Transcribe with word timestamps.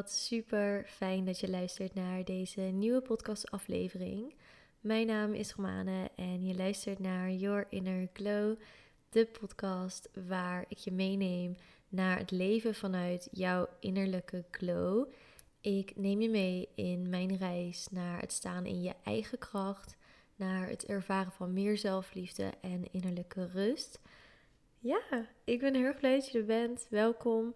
Wat 0.00 0.10
super 0.10 0.84
fijn 0.86 1.24
dat 1.24 1.40
je 1.40 1.50
luistert 1.50 1.94
naar 1.94 2.24
deze 2.24 2.60
nieuwe 2.60 3.00
podcastaflevering. 3.00 4.34
Mijn 4.80 5.06
naam 5.06 5.34
is 5.34 5.52
Romane 5.52 6.10
en 6.16 6.46
je 6.46 6.54
luistert 6.54 6.98
naar 6.98 7.30
Your 7.30 7.66
Inner 7.68 8.08
Glow, 8.12 8.56
de 9.08 9.26
podcast 9.26 10.08
waar 10.28 10.64
ik 10.68 10.78
je 10.78 10.92
meeneem 10.92 11.56
naar 11.88 12.18
het 12.18 12.30
leven 12.30 12.74
vanuit 12.74 13.28
jouw 13.32 13.68
innerlijke 13.80 14.44
glow. 14.50 15.06
Ik 15.60 15.96
neem 15.96 16.20
je 16.20 16.30
mee 16.30 16.68
in 16.74 17.08
mijn 17.08 17.36
reis 17.36 17.88
naar 17.90 18.20
het 18.20 18.32
staan 18.32 18.66
in 18.66 18.82
je 18.82 18.94
eigen 19.04 19.38
kracht, 19.38 19.96
naar 20.36 20.68
het 20.68 20.84
ervaren 20.84 21.32
van 21.32 21.52
meer 21.52 21.78
zelfliefde 21.78 22.52
en 22.60 22.92
innerlijke 22.92 23.46
rust. 23.52 24.00
Ja, 24.78 25.26
ik 25.44 25.60
ben 25.60 25.74
heel 25.74 25.84
erg 25.84 25.98
blij 25.98 26.14
dat 26.14 26.30
je 26.30 26.38
er 26.38 26.44
bent. 26.44 26.86
Welkom. 26.90 27.54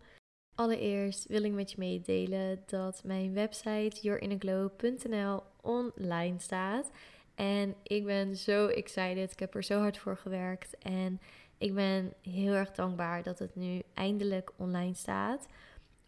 Allereerst 0.54 1.26
wil 1.26 1.42
ik 1.42 1.52
met 1.52 1.70
je 1.70 1.76
meedelen 1.78 2.62
dat 2.66 3.00
mijn 3.04 3.32
website 3.32 4.00
yourinnerglow.nl 4.00 5.42
online 5.60 6.38
staat. 6.38 6.90
En 7.34 7.74
ik 7.82 8.04
ben 8.04 8.36
zo 8.36 8.66
excited. 8.66 9.32
Ik 9.32 9.38
heb 9.38 9.54
er 9.54 9.64
zo 9.64 9.78
hard 9.78 9.98
voor 9.98 10.16
gewerkt. 10.16 10.78
En 10.78 11.20
ik 11.58 11.74
ben 11.74 12.12
heel 12.22 12.52
erg 12.52 12.70
dankbaar 12.70 13.22
dat 13.22 13.38
het 13.38 13.54
nu 13.54 13.82
eindelijk 13.94 14.52
online 14.56 14.94
staat. 14.94 15.46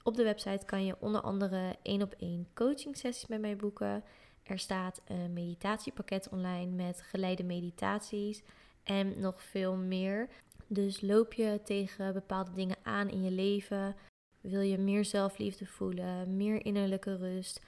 Op 0.02 0.16
de 0.16 0.22
website 0.22 0.64
kan 0.64 0.84
je 0.84 0.96
onder 0.98 1.20
andere 1.20 1.76
één 1.82 2.02
op 2.02 2.14
één 2.18 2.46
coaching 2.54 2.96
sessies 2.96 3.26
met 3.26 3.40
mij 3.40 3.56
boeken. 3.56 4.04
Er 4.42 4.58
staat 4.58 5.02
een 5.06 5.32
meditatiepakket 5.32 6.28
online 6.28 6.70
met 6.70 7.02
geleide 7.02 7.44
meditaties 7.44 8.42
en 8.82 9.20
nog 9.20 9.42
veel 9.42 9.76
meer. 9.76 10.28
Dus 10.66 11.00
loop 11.00 11.32
je 11.32 11.60
tegen 11.64 12.12
bepaalde 12.12 12.52
dingen 12.52 12.76
aan 12.82 13.08
in 13.08 13.22
je 13.22 13.30
leven? 13.30 13.96
Wil 14.48 14.60
je 14.60 14.78
meer 14.78 15.04
zelfliefde 15.04 15.66
voelen, 15.66 16.36
meer 16.36 16.64
innerlijke 16.64 17.16
rust? 17.16 17.60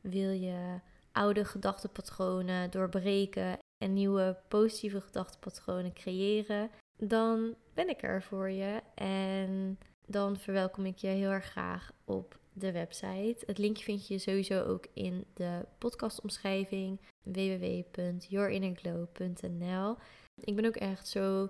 Wil 0.00 0.30
je 0.30 0.80
oude 1.12 1.44
gedachtenpatronen 1.44 2.70
doorbreken 2.70 3.58
en 3.78 3.92
nieuwe 3.92 4.38
positieve 4.48 5.00
gedachtenpatronen 5.00 5.92
creëren? 5.92 6.70
Dan 6.96 7.54
ben 7.74 7.88
ik 7.88 8.02
er 8.02 8.22
voor 8.22 8.50
je 8.50 8.80
en 8.94 9.78
dan 10.06 10.36
verwelkom 10.36 10.86
ik 10.86 10.96
je 10.96 11.06
heel 11.06 11.30
erg 11.30 11.44
graag 11.44 11.92
op 12.04 12.38
de 12.52 12.72
website. 12.72 13.42
Het 13.46 13.58
linkje 13.58 13.84
vind 13.84 14.08
je 14.08 14.18
sowieso 14.18 14.64
ook 14.64 14.86
in 14.92 15.24
de 15.34 15.66
podcastomschrijving 15.78 17.00
www.yourinnerglow.nl. 17.22 19.96
Ik 20.40 20.56
ben 20.56 20.66
ook 20.66 20.76
echt 20.76 21.08
zo 21.08 21.48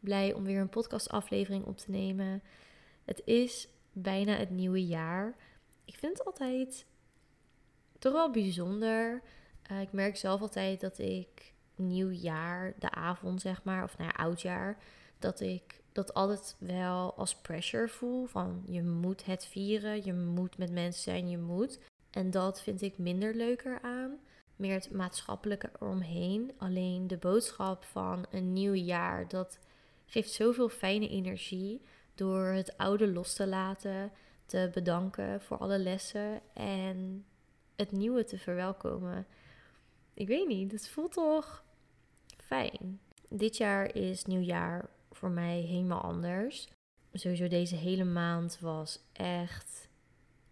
blij 0.00 0.32
om 0.32 0.44
weer 0.44 0.60
een 0.60 0.68
podcastaflevering 0.68 1.64
op 1.64 1.76
te 1.76 1.90
nemen. 1.90 2.42
Het 3.04 3.22
is 3.24 3.68
bijna 4.02 4.32
het 4.32 4.50
nieuwe 4.50 4.86
jaar. 4.86 5.36
Ik 5.84 5.94
vind 5.94 6.18
het 6.18 6.26
altijd 6.26 6.86
toch 7.98 8.12
wel 8.12 8.30
bijzonder. 8.30 9.22
Uh, 9.72 9.80
ik 9.80 9.92
merk 9.92 10.16
zelf 10.16 10.40
altijd 10.40 10.80
dat 10.80 10.98
ik 10.98 11.52
nieuwjaar, 11.76 12.74
de 12.78 12.90
avond 12.90 13.40
zeg 13.40 13.64
maar, 13.64 13.84
of 13.84 13.98
naar 13.98 14.06
nou 14.06 14.18
ja, 14.18 14.24
oudjaar, 14.24 14.78
dat 15.18 15.40
ik 15.40 15.80
dat 15.92 16.14
altijd 16.14 16.56
wel 16.58 17.14
als 17.14 17.34
pressure 17.34 17.88
voel. 17.88 18.26
Van 18.26 18.62
je 18.66 18.82
moet 18.82 19.24
het 19.24 19.46
vieren, 19.46 20.04
je 20.04 20.14
moet 20.14 20.58
met 20.58 20.72
mensen 20.72 21.02
zijn, 21.02 21.28
je 21.28 21.38
moet. 21.38 21.78
En 22.10 22.30
dat 22.30 22.62
vind 22.62 22.82
ik 22.82 22.98
minder 22.98 23.34
leuker 23.34 23.80
aan. 23.82 24.18
Meer 24.56 24.74
het 24.74 24.90
maatschappelijke 24.90 25.70
eromheen. 25.80 26.52
Alleen 26.56 27.06
de 27.06 27.16
boodschap 27.16 27.84
van 27.84 28.26
een 28.30 28.52
nieuw 28.52 28.74
jaar, 28.74 29.28
dat 29.28 29.58
geeft 30.06 30.30
zoveel 30.30 30.68
fijne 30.68 31.08
energie 31.08 31.80
door 32.18 32.44
het 32.44 32.76
oude 32.76 33.12
los 33.12 33.34
te 33.34 33.46
laten, 33.46 34.12
te 34.46 34.70
bedanken 34.72 35.40
voor 35.40 35.58
alle 35.58 35.78
lessen 35.78 36.40
en 36.52 37.24
het 37.76 37.92
nieuwe 37.92 38.24
te 38.24 38.38
verwelkomen. 38.38 39.26
Ik 40.14 40.26
weet 40.28 40.48
niet, 40.48 40.72
het 40.72 40.88
voelt 40.88 41.12
toch 41.12 41.64
fijn. 42.36 43.00
Dit 43.28 43.56
jaar 43.56 43.94
is 43.94 44.24
nieuwjaar 44.24 44.88
voor 45.10 45.30
mij 45.30 45.60
helemaal 45.60 46.00
anders. 46.00 46.68
Sowieso 47.12 47.48
deze 47.48 47.76
hele 47.76 48.04
maand 48.04 48.58
was 48.60 49.00
echt, 49.12 49.88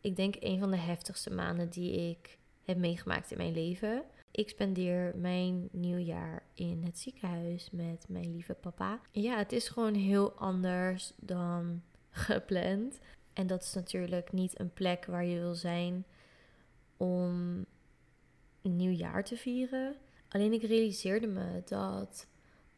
ik 0.01 0.17
denk, 0.17 0.37
een 0.41 0.59
van 0.59 0.71
de 0.71 0.77
heftigste 0.77 1.33
maanden 1.33 1.71
die 1.71 2.11
ik 2.11 2.39
heb 2.65 2.77
meegemaakt 2.77 3.31
in 3.31 3.37
mijn 3.37 3.53
leven. 3.53 4.03
Ik 4.37 4.49
spendeer 4.49 5.13
mijn 5.17 5.69
nieuwjaar 5.73 6.43
in 6.55 6.83
het 6.85 6.99
ziekenhuis 6.99 7.71
met 7.71 8.05
mijn 8.09 8.33
lieve 8.33 8.55
papa. 8.55 9.01
Ja, 9.11 9.37
het 9.37 9.53
is 9.53 9.69
gewoon 9.69 9.95
heel 9.95 10.33
anders 10.33 11.13
dan 11.17 11.83
gepland. 12.11 12.99
En 13.33 13.47
dat 13.47 13.63
is 13.63 13.75
natuurlijk 13.75 14.33
niet 14.33 14.61
een 14.61 14.73
plek 14.73 15.05
waar 15.05 15.25
je 15.25 15.39
wil 15.39 15.55
zijn 15.55 16.05
om 16.97 17.31
een 18.63 18.77
nieuwjaar 18.77 19.25
te 19.25 19.37
vieren. 19.37 19.97
Alleen 20.29 20.53
ik 20.53 20.63
realiseerde 20.63 21.27
me 21.27 21.63
dat 21.65 22.27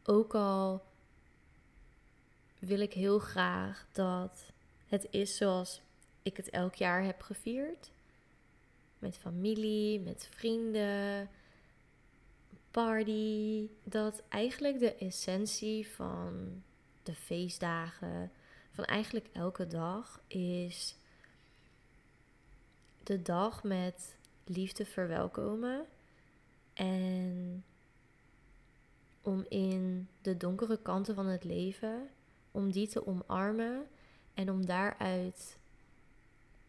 ook 0.03 0.35
al 0.35 0.83
wil 2.59 2.79
ik 2.79 2.93
heel 2.93 3.19
graag 3.19 3.87
dat 3.91 4.51
het 4.87 5.07
is 5.09 5.37
zoals 5.37 5.81
ik 6.21 6.37
het 6.37 6.49
elk 6.49 6.75
jaar 6.75 7.03
heb 7.03 7.21
gevierd. 7.21 7.91
Met 8.99 9.17
familie, 9.17 9.99
met 9.99 10.27
vrienden, 10.31 11.29
Dat 13.83 14.23
eigenlijk 14.29 14.79
de 14.79 14.95
essentie 14.95 15.87
van 15.87 16.63
de 17.03 17.13
feestdagen, 17.13 18.31
van 18.71 18.85
eigenlijk 18.85 19.27
elke 19.33 19.67
dag, 19.67 20.21
is 20.27 20.95
de 23.03 23.21
dag 23.21 23.63
met 23.63 24.17
liefde 24.43 24.85
verwelkomen. 24.85 25.85
En 26.73 27.63
om 29.21 29.45
in 29.49 30.07
de 30.21 30.37
donkere 30.37 30.81
kanten 30.81 31.15
van 31.15 31.25
het 31.25 31.43
leven, 31.43 32.09
om 32.51 32.71
die 32.71 32.87
te 32.87 33.07
omarmen 33.07 33.87
en 34.33 34.49
om 34.51 34.65
daaruit 34.65 35.57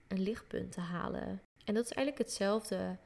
een 0.09 0.23
lichtpunt 0.23 0.73
te 0.73 0.81
halen. 0.81 1.43
En 1.65 1.75
dat 1.75 1.85
is 1.85 1.93
eigenlijk 1.93 2.29
hetzelfde 2.29 2.97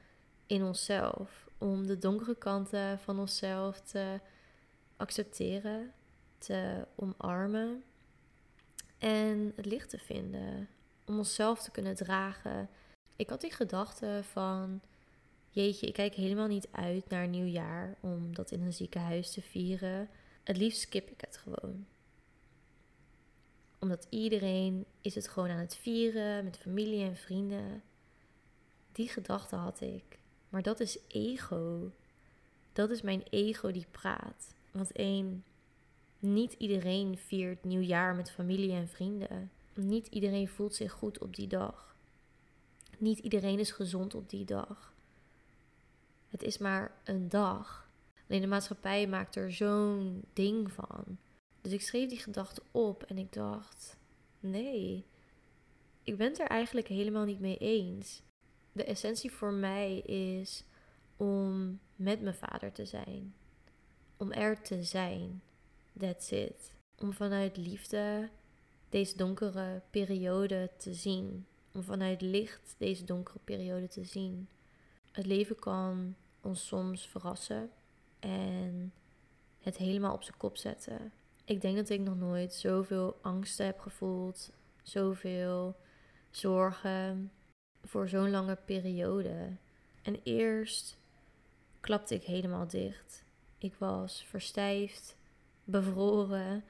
in 0.47 0.63
onszelf. 0.63 1.49
Om 1.65 1.87
de 1.87 1.99
donkere 1.99 2.35
kanten 2.35 2.99
van 2.99 3.19
onszelf 3.19 3.81
te 3.81 4.21
accepteren, 4.97 5.93
te 6.39 6.87
omarmen 6.95 7.85
en 8.99 9.53
het 9.57 9.67
licht 9.67 9.91
te 9.91 9.99
vinden. 9.99 10.69
Om 11.07 11.19
onszelf 11.19 11.63
te 11.63 11.71
kunnen 11.71 11.95
dragen. 11.95 12.69
Ik 13.17 13.29
had 13.29 13.41
die 13.41 13.53
gedachte 13.53 14.21
van, 14.33 14.81
jeetje, 15.51 15.87
ik 15.87 15.93
kijk 15.93 16.15
helemaal 16.15 16.47
niet 16.47 16.69
uit 16.71 17.09
naar 17.09 17.29
nieuwjaar 17.29 17.97
om 18.01 18.35
dat 18.35 18.51
in 18.51 18.63
een 18.63 18.73
ziekenhuis 18.73 19.33
te 19.33 19.43
vieren. 19.43 20.09
Het 20.43 20.57
liefst 20.57 20.81
skip 20.81 21.11
ik 21.11 21.21
het 21.21 21.37
gewoon. 21.37 21.87
Omdat 23.79 24.07
iedereen 24.09 24.85
is 25.01 25.15
het 25.15 25.29
gewoon 25.29 25.51
aan 25.51 25.59
het 25.59 25.77
vieren 25.77 26.45
met 26.45 26.59
familie 26.59 27.05
en 27.05 27.17
vrienden. 27.17 27.83
Die 28.93 29.09
gedachte 29.09 29.57
had 29.57 29.81
ik. 29.81 30.23
Maar 30.55 30.63
dat 30.63 30.81
is 30.81 30.99
ego. 31.09 31.91
Dat 32.73 32.91
is 32.91 33.03
mijn 33.03 33.23
ego 33.31 33.71
die 33.71 33.87
praat. 33.91 34.55
Want 34.71 34.93
één, 34.93 35.45
niet 36.19 36.53
iedereen 36.53 37.19
viert 37.19 37.65
nieuwjaar 37.65 38.15
met 38.15 38.31
familie 38.31 38.73
en 38.73 38.89
vrienden. 38.89 39.51
Niet 39.75 40.07
iedereen 40.07 40.49
voelt 40.49 40.75
zich 40.75 40.93
goed 40.93 41.19
op 41.19 41.37
die 41.37 41.47
dag. 41.47 41.97
Niet 42.99 43.19
iedereen 43.19 43.59
is 43.59 43.71
gezond 43.71 44.15
op 44.15 44.31
die 44.31 44.45
dag. 44.45 44.95
Het 46.29 46.43
is 46.43 46.59
maar 46.59 46.95
een 47.05 47.29
dag. 47.29 47.89
Alleen 48.29 48.41
de 48.41 48.47
maatschappij 48.47 49.07
maakt 49.07 49.37
er 49.37 49.53
zo'n 49.53 50.25
ding 50.33 50.73
van. 50.73 51.19
Dus 51.61 51.73
ik 51.73 51.83
schreef 51.83 52.09
die 52.09 52.19
gedachte 52.19 52.63
op 52.71 53.03
en 53.03 53.19
ik 53.19 53.33
dacht: 53.33 53.97
nee, 54.41 55.05
ik 56.03 56.17
ben 56.17 56.29
het 56.29 56.41
er 56.41 56.47
eigenlijk 56.47 56.89
helemaal 56.89 57.25
niet 57.25 57.41
mee 57.41 57.59
eens 57.59 58.23
de 58.75 58.85
essentie 58.85 59.31
voor 59.31 59.53
mij 59.53 59.99
is 59.99 60.65
om 61.17 61.79
met 61.97 62.21
mijn 62.21 62.35
vader 62.35 62.73
te 62.73 62.85
zijn. 62.85 63.35
Om 64.17 64.33
er 64.33 64.63
te 64.63 64.83
zijn. 64.83 65.43
That's 65.99 66.31
it. 66.31 66.75
Om 66.99 67.13
vanuit 67.13 67.57
liefde 67.57 68.29
deze 68.89 69.17
donkere 69.17 69.83
periode 69.91 70.71
te 70.77 70.95
zien. 70.95 71.47
Om 71.73 71.83
vanuit 71.83 72.21
licht 72.21 72.75
deze 72.79 73.05
donkere 73.05 73.39
periode 73.45 73.89
te 73.89 74.05
zien. 74.05 74.49
Het 75.13 75.27
leven 75.27 75.59
kan 75.59 76.15
ons 76.41 76.67
soms 76.67 77.07
verrassen 77.09 77.71
en 78.19 78.93
het 79.61 79.77
helemaal 79.77 80.15
op 80.15 80.23
zijn 80.23 80.37
kop 80.37 80.57
zetten. 80.57 81.13
Ik 81.45 81.61
denk 81.61 81.77
dat 81.77 81.89
ik 81.89 82.01
nog 82.01 82.17
nooit 82.17 82.55
zoveel 82.55 83.19
angsten 83.23 83.67
heb 83.67 83.79
gevoeld, 83.79 84.51
zoveel 84.83 85.77
zorgen, 86.31 87.33
voor 87.85 88.09
zo'n 88.09 88.31
lange 88.31 88.59
periode. 88.65 89.51
En 90.03 90.21
eerst 90.23 90.97
klapte 91.81 92.15
ik 92.15 92.23
helemaal 92.23 92.69
dicht. 92.69 93.25
Ik 93.59 93.75
was 93.79 94.25
verstijfd, 94.29 95.17
bevroren. 95.65 96.65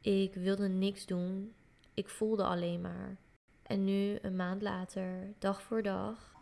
Ik 0.00 0.34
wilde 0.34 0.68
niks 0.68 1.06
doen. 1.06 1.52
Ik 1.94 2.08
voelde 2.08 2.44
alleen 2.44 2.80
maar. 2.80 3.16
En 3.62 3.84
nu, 3.84 4.18
een 4.22 4.36
maand 4.36 4.62
later, 4.62 5.32
dag 5.38 5.62
voor 5.62 5.82
dag, 5.82 6.34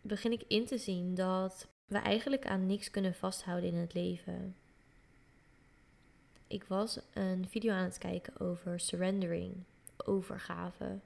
begin 0.00 0.32
ik 0.32 0.44
in 0.48 0.66
te 0.66 0.78
zien 0.78 1.14
dat 1.14 1.68
we 1.86 1.98
eigenlijk 1.98 2.46
aan 2.46 2.66
niks 2.66 2.90
kunnen 2.90 3.14
vasthouden 3.14 3.70
in 3.70 3.76
het 3.76 3.94
leven. 3.94 4.56
Ik 6.46 6.64
was 6.64 7.00
een 7.12 7.48
video 7.48 7.72
aan 7.72 7.84
het 7.84 7.98
kijken 7.98 8.40
over 8.40 8.80
surrendering, 8.80 9.54
overgave. 9.96 10.98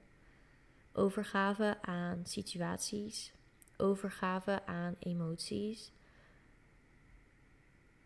Overgave 0.93 1.77
aan 1.81 2.25
situaties, 2.25 3.31
overgave 3.77 4.65
aan 4.65 4.95
emoties. 4.99 5.91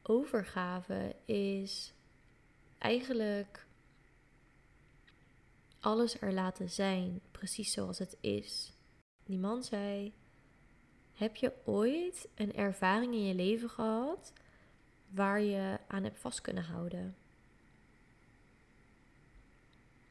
Overgave 0.02 1.16
is 1.26 1.94
eigenlijk 2.78 3.66
alles 5.80 6.22
er 6.22 6.34
laten 6.34 6.70
zijn, 6.70 7.22
precies 7.32 7.72
zoals 7.72 8.00
het 8.00 8.18
is. 8.22 8.74
Die 9.24 9.38
man 9.38 9.64
zei: 9.64 10.14
Heb 11.14 11.36
je 11.36 11.54
ooit 11.66 12.28
een 12.36 12.54
ervaring 12.54 13.14
in 13.14 13.26
je 13.26 13.36
leven 13.36 13.70
gehad 13.70 14.34
waar 15.10 15.42
je 15.42 15.78
aan 15.88 16.04
hebt 16.04 16.20
vast 16.20 16.42
kunnen 16.42 16.64
houden? 16.64 17.16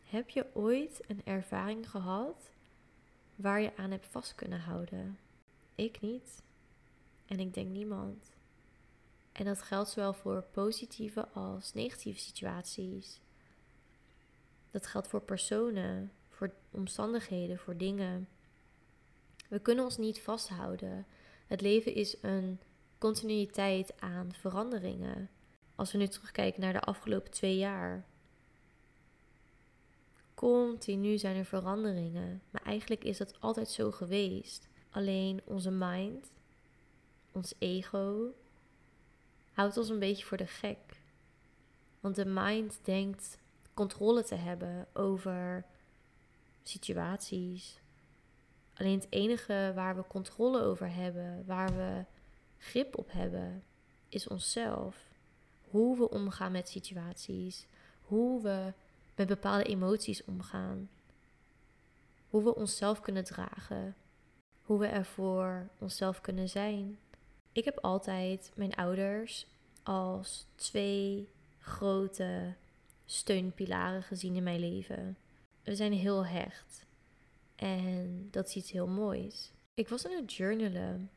Heb 0.08 0.28
je 0.28 0.46
ooit 0.54 1.00
een 1.08 1.20
ervaring 1.24 1.90
gehad 1.90 2.50
waar 3.36 3.60
je 3.60 3.76
aan 3.76 3.90
hebt 3.90 4.06
vast 4.06 4.34
kunnen 4.34 4.60
houden? 4.60 5.18
Ik 5.74 6.00
niet. 6.00 6.42
En 7.26 7.40
ik 7.40 7.54
denk 7.54 7.68
niemand. 7.68 8.34
En 9.32 9.44
dat 9.44 9.62
geldt 9.62 9.90
zowel 9.90 10.12
voor 10.12 10.44
positieve 10.52 11.28
als 11.28 11.72
negatieve 11.72 12.20
situaties. 12.20 13.20
Dat 14.70 14.86
geldt 14.86 15.08
voor 15.08 15.20
personen, 15.20 16.12
voor 16.28 16.50
omstandigheden, 16.70 17.58
voor 17.58 17.76
dingen. 17.76 18.28
We 19.48 19.58
kunnen 19.58 19.84
ons 19.84 19.96
niet 19.96 20.20
vasthouden. 20.20 21.06
Het 21.46 21.60
leven 21.60 21.94
is 21.94 22.16
een 22.22 22.60
continuïteit 22.98 24.00
aan 24.00 24.32
veranderingen. 24.32 25.30
Als 25.74 25.92
we 25.92 25.98
nu 25.98 26.06
terugkijken 26.06 26.60
naar 26.60 26.72
de 26.72 26.80
afgelopen 26.80 27.30
twee 27.30 27.56
jaar. 27.56 28.04
Continu 30.36 31.18
zijn 31.18 31.36
er 31.36 31.44
veranderingen. 31.44 32.42
Maar 32.50 32.62
eigenlijk 32.62 33.04
is 33.04 33.18
dat 33.18 33.40
altijd 33.40 33.68
zo 33.68 33.90
geweest. 33.90 34.68
Alleen 34.90 35.40
onze 35.44 35.70
mind, 35.70 36.30
ons 37.32 37.54
ego, 37.58 38.34
houdt 39.52 39.76
ons 39.76 39.88
een 39.88 39.98
beetje 39.98 40.24
voor 40.24 40.36
de 40.36 40.46
gek. 40.46 41.00
Want 42.00 42.14
de 42.14 42.26
mind 42.26 42.78
denkt 42.82 43.38
controle 43.74 44.24
te 44.24 44.34
hebben 44.34 44.86
over 44.92 45.64
situaties. 46.62 47.80
Alleen 48.74 48.98
het 48.98 49.06
enige 49.10 49.72
waar 49.74 49.96
we 49.96 50.06
controle 50.06 50.62
over 50.62 50.94
hebben, 50.94 51.44
waar 51.46 51.76
we 51.76 52.04
grip 52.58 52.98
op 52.98 53.12
hebben, 53.12 53.62
is 54.08 54.28
onszelf. 54.28 54.96
Hoe 55.70 55.98
we 55.98 56.10
omgaan 56.10 56.52
met 56.52 56.68
situaties, 56.68 57.66
hoe 58.00 58.42
we 58.42 58.72
met 59.16 59.26
bepaalde 59.26 59.64
emoties 59.64 60.24
omgaan, 60.24 60.88
hoe 62.30 62.42
we 62.42 62.54
onszelf 62.54 63.00
kunnen 63.00 63.24
dragen, 63.24 63.94
hoe 64.62 64.78
we 64.78 64.86
er 64.86 65.04
voor 65.04 65.68
onszelf 65.78 66.20
kunnen 66.20 66.48
zijn. 66.48 66.98
Ik 67.52 67.64
heb 67.64 67.78
altijd 67.78 68.52
mijn 68.54 68.74
ouders 68.74 69.46
als 69.82 70.46
twee 70.54 71.28
grote 71.58 72.54
steunpilaren 73.04 74.02
gezien 74.02 74.36
in 74.36 74.42
mijn 74.42 74.60
leven. 74.60 75.16
We 75.62 75.74
zijn 75.74 75.92
heel 75.92 76.26
hecht. 76.26 76.84
En 77.56 78.28
dat 78.30 78.46
is 78.48 78.56
iets 78.56 78.70
heel 78.70 78.86
moois. 78.86 79.50
Ik 79.74 79.88
was 79.88 80.06
aan 80.06 80.12
het 80.12 80.34
journalen 80.34 81.10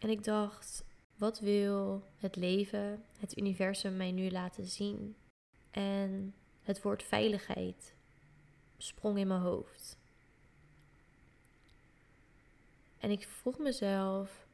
en 0.00 0.08
ik 0.08 0.24
dacht: 0.24 0.84
wat 1.16 1.40
wil 1.40 2.02
het 2.16 2.36
leven, 2.36 3.04
het 3.18 3.38
universum 3.38 3.96
mij 3.96 4.12
nu 4.12 4.30
laten 4.30 4.66
zien? 4.66 5.16
En 5.70 6.34
het 6.64 6.82
woord 6.82 7.02
veiligheid 7.02 7.94
sprong 8.78 9.18
in 9.18 9.26
mijn 9.26 9.40
hoofd. 9.40 9.96
En 12.98 13.10
ik 13.10 13.28
vroeg 13.28 13.58
mezelf: 13.58 14.46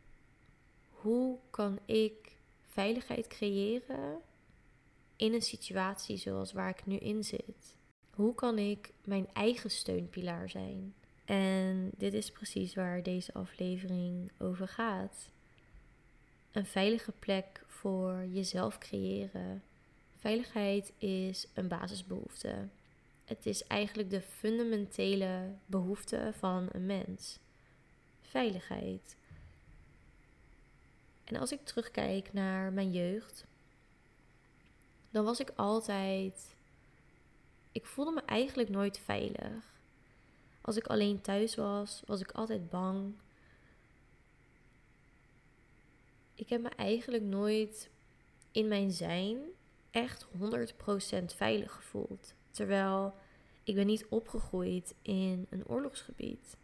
hoe 0.90 1.38
kan 1.50 1.78
ik 1.84 2.36
veiligheid 2.68 3.26
creëren 3.26 4.20
in 5.16 5.34
een 5.34 5.42
situatie 5.42 6.16
zoals 6.16 6.52
waar 6.52 6.68
ik 6.68 6.86
nu 6.86 6.96
in 6.96 7.24
zit? 7.24 7.76
Hoe 8.10 8.34
kan 8.34 8.58
ik 8.58 8.92
mijn 9.04 9.28
eigen 9.32 9.70
steunpilaar 9.70 10.50
zijn? 10.50 10.94
En 11.24 11.90
dit 11.96 12.14
is 12.14 12.30
precies 12.30 12.74
waar 12.74 13.02
deze 13.02 13.32
aflevering 13.32 14.30
over 14.38 14.68
gaat. 14.68 15.30
Een 16.50 16.66
veilige 16.66 17.12
plek 17.12 17.64
voor 17.66 18.26
jezelf 18.26 18.78
creëren. 18.78 19.62
Veiligheid 20.20 20.92
is 20.98 21.46
een 21.54 21.68
basisbehoefte. 21.68 22.68
Het 23.24 23.46
is 23.46 23.66
eigenlijk 23.66 24.10
de 24.10 24.20
fundamentele 24.20 25.54
behoefte 25.66 26.32
van 26.38 26.68
een 26.72 26.86
mens. 26.86 27.38
Veiligheid. 28.20 29.16
En 31.24 31.36
als 31.36 31.52
ik 31.52 31.64
terugkijk 31.64 32.32
naar 32.32 32.72
mijn 32.72 32.92
jeugd, 32.92 33.44
dan 35.10 35.24
was 35.24 35.40
ik 35.40 35.52
altijd. 35.56 36.54
Ik 37.72 37.86
voelde 37.86 38.12
me 38.12 38.22
eigenlijk 38.22 38.68
nooit 38.68 38.98
veilig. 38.98 39.78
Als 40.60 40.76
ik 40.76 40.86
alleen 40.86 41.20
thuis 41.20 41.54
was, 41.54 42.02
was 42.06 42.20
ik 42.20 42.32
altijd 42.32 42.70
bang. 42.70 43.14
Ik 46.34 46.48
heb 46.48 46.62
me 46.62 46.68
eigenlijk 46.68 47.22
nooit 47.22 47.88
in 48.52 48.68
mijn 48.68 48.90
zijn 48.90 49.38
echt 49.90 50.26
100% 50.26 51.24
veilig 51.36 51.72
gevoeld. 51.72 52.34
Terwijl 52.50 53.14
ik 53.64 53.74
ben 53.74 53.86
niet 53.86 54.06
opgegroeid 54.08 54.94
in 55.02 55.46
een 55.50 55.66
oorlogsgebied. 55.66 56.56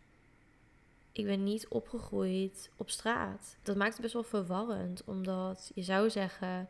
Ik 1.12 1.25
ben 1.25 1.44
niet 1.44 1.69
opgegroeid 1.69 2.70
op 2.76 2.90
straat. 2.90 3.56
Dat 3.62 3.76
maakt 3.76 3.93
het 3.93 4.02
best 4.02 4.12
wel 4.12 4.23
verwarrend, 4.23 5.05
omdat 5.05 5.70
je 5.75 5.82
zou 5.82 6.11
zeggen: 6.11 6.69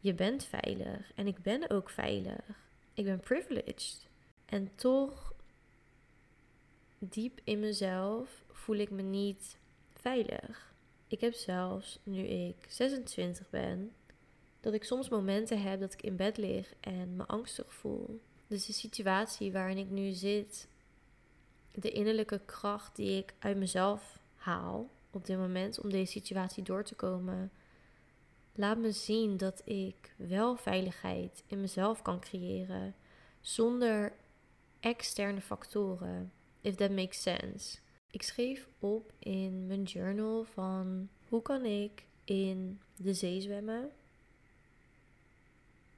je 0.00 0.14
bent 0.14 0.44
veilig 0.44 1.12
en 1.14 1.26
ik 1.26 1.42
ben 1.42 1.70
ook 1.70 1.90
veilig. 1.90 2.64
Ik 2.94 3.04
ben 3.04 3.20
privileged. 3.20 4.08
En 4.44 4.70
toch, 4.74 5.34
diep 6.98 7.40
in 7.44 7.60
mezelf, 7.60 8.44
voel 8.52 8.76
ik 8.76 8.90
me 8.90 9.02
niet 9.02 9.58
veilig. 9.92 10.74
Ik 11.08 11.20
heb 11.20 11.34
zelfs, 11.34 11.98
nu 12.02 12.18
ik 12.22 12.66
26 12.68 13.50
ben, 13.50 13.92
dat 14.66 14.74
ik 14.74 14.84
soms 14.84 15.08
momenten 15.08 15.62
heb 15.62 15.80
dat 15.80 15.92
ik 15.92 16.02
in 16.02 16.16
bed 16.16 16.36
lig 16.36 16.74
en 16.80 17.16
me 17.16 17.26
angstig 17.26 17.74
voel. 17.74 18.20
Dus 18.46 18.66
de 18.66 18.72
situatie 18.72 19.52
waarin 19.52 19.78
ik 19.78 19.90
nu 19.90 20.10
zit, 20.10 20.68
de 21.72 21.90
innerlijke 21.90 22.40
kracht 22.44 22.96
die 22.96 23.18
ik 23.18 23.34
uit 23.38 23.56
mezelf 23.56 24.18
haal 24.34 24.90
op 25.10 25.26
dit 25.26 25.38
moment 25.38 25.80
om 25.80 25.90
deze 25.90 26.12
situatie 26.12 26.62
door 26.62 26.84
te 26.84 26.94
komen, 26.94 27.50
laat 28.54 28.78
me 28.78 28.92
zien 28.92 29.36
dat 29.36 29.62
ik 29.64 30.14
wel 30.16 30.56
veiligheid 30.56 31.44
in 31.46 31.60
mezelf 31.60 32.02
kan 32.02 32.20
creëren 32.20 32.94
zonder 33.40 34.12
externe 34.80 35.40
factoren. 35.40 36.32
If 36.60 36.74
that 36.74 36.90
makes 36.90 37.22
sense. 37.22 37.78
Ik 38.10 38.22
schreef 38.22 38.68
op 38.78 39.12
in 39.18 39.66
mijn 39.66 39.82
journal 39.82 40.44
van 40.44 41.08
hoe 41.28 41.42
kan 41.42 41.64
ik 41.64 42.06
in 42.24 42.80
de 42.96 43.14
zee 43.14 43.40
zwemmen 43.40 43.90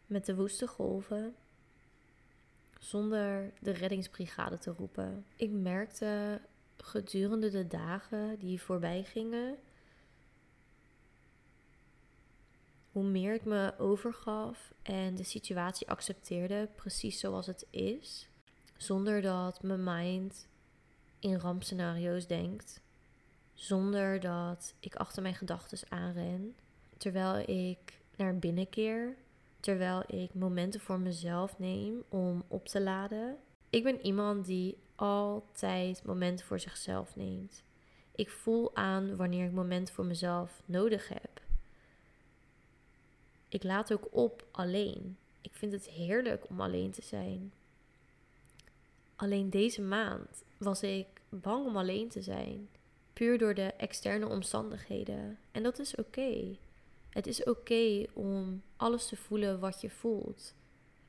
met 0.08 0.26
de 0.26 0.34
woeste 0.34 0.66
golven 0.66 1.34
zonder 2.78 3.52
de 3.60 3.70
reddingsbrigade 3.70 4.58
te 4.58 4.70
roepen. 4.70 5.24
Ik 5.36 5.50
merkte 5.50 6.40
gedurende 6.76 7.50
de 7.50 7.66
dagen 7.66 8.38
die 8.38 8.62
voorbij 8.62 9.04
gingen 9.04 9.58
hoe 12.92 13.04
meer 13.04 13.34
ik 13.34 13.44
me 13.44 13.74
overgaf 13.78 14.72
en 14.82 15.14
de 15.14 15.22
situatie 15.22 15.88
accepteerde 15.88 16.68
precies 16.74 17.20
zoals 17.20 17.46
het 17.46 17.66
is, 17.70 18.28
zonder 18.76 19.22
dat 19.22 19.62
mijn 19.62 19.84
mind 19.84 20.48
in 21.18 21.38
rampscenario's 21.38 22.26
denkt, 22.26 22.80
zonder 23.54 24.20
dat 24.20 24.74
ik 24.80 24.96
achter 24.96 25.22
mijn 25.22 25.34
gedachten 25.34 25.78
aanren, 25.90 26.54
terwijl 26.96 27.48
ik 27.48 28.00
naar 28.16 28.38
binnen 28.38 28.68
keer, 28.68 29.16
terwijl 29.60 30.02
ik 30.06 30.34
momenten 30.34 30.80
voor 30.80 31.00
mezelf 31.00 31.58
neem 31.58 32.02
om 32.08 32.42
op 32.48 32.66
te 32.66 32.80
laden. 32.80 33.36
Ik 33.70 33.82
ben 33.82 34.06
iemand 34.06 34.46
die 34.46 34.76
altijd 34.94 36.02
momenten 36.04 36.46
voor 36.46 36.60
zichzelf 36.60 37.16
neemt. 37.16 37.62
Ik 38.14 38.30
voel 38.30 38.76
aan 38.76 39.16
wanneer 39.16 39.46
ik 39.46 39.52
momenten 39.52 39.94
voor 39.94 40.06
mezelf 40.06 40.62
nodig 40.64 41.08
heb. 41.08 41.40
Ik 43.48 43.62
laat 43.62 43.92
ook 43.92 44.08
op 44.10 44.46
alleen. 44.50 45.16
Ik 45.40 45.54
vind 45.54 45.72
het 45.72 45.88
heerlijk 45.88 46.48
om 46.48 46.60
alleen 46.60 46.90
te 46.90 47.02
zijn. 47.02 47.52
Alleen 49.16 49.50
deze 49.50 49.82
maand 49.82 50.44
was 50.58 50.82
ik 50.82 51.06
bang 51.28 51.66
om 51.66 51.76
alleen 51.76 52.08
te 52.08 52.22
zijn. 52.22 52.68
Puur 53.12 53.38
door 53.38 53.54
de 53.54 53.72
externe 53.72 54.28
omstandigheden. 54.28 55.38
En 55.52 55.62
dat 55.62 55.78
is 55.78 55.94
oké. 55.94 56.56
Het 57.18 57.26
is 57.26 57.44
oké 57.44 58.06
om 58.12 58.62
alles 58.76 59.06
te 59.06 59.16
voelen 59.16 59.60
wat 59.60 59.80
je 59.80 59.90
voelt. 59.90 60.54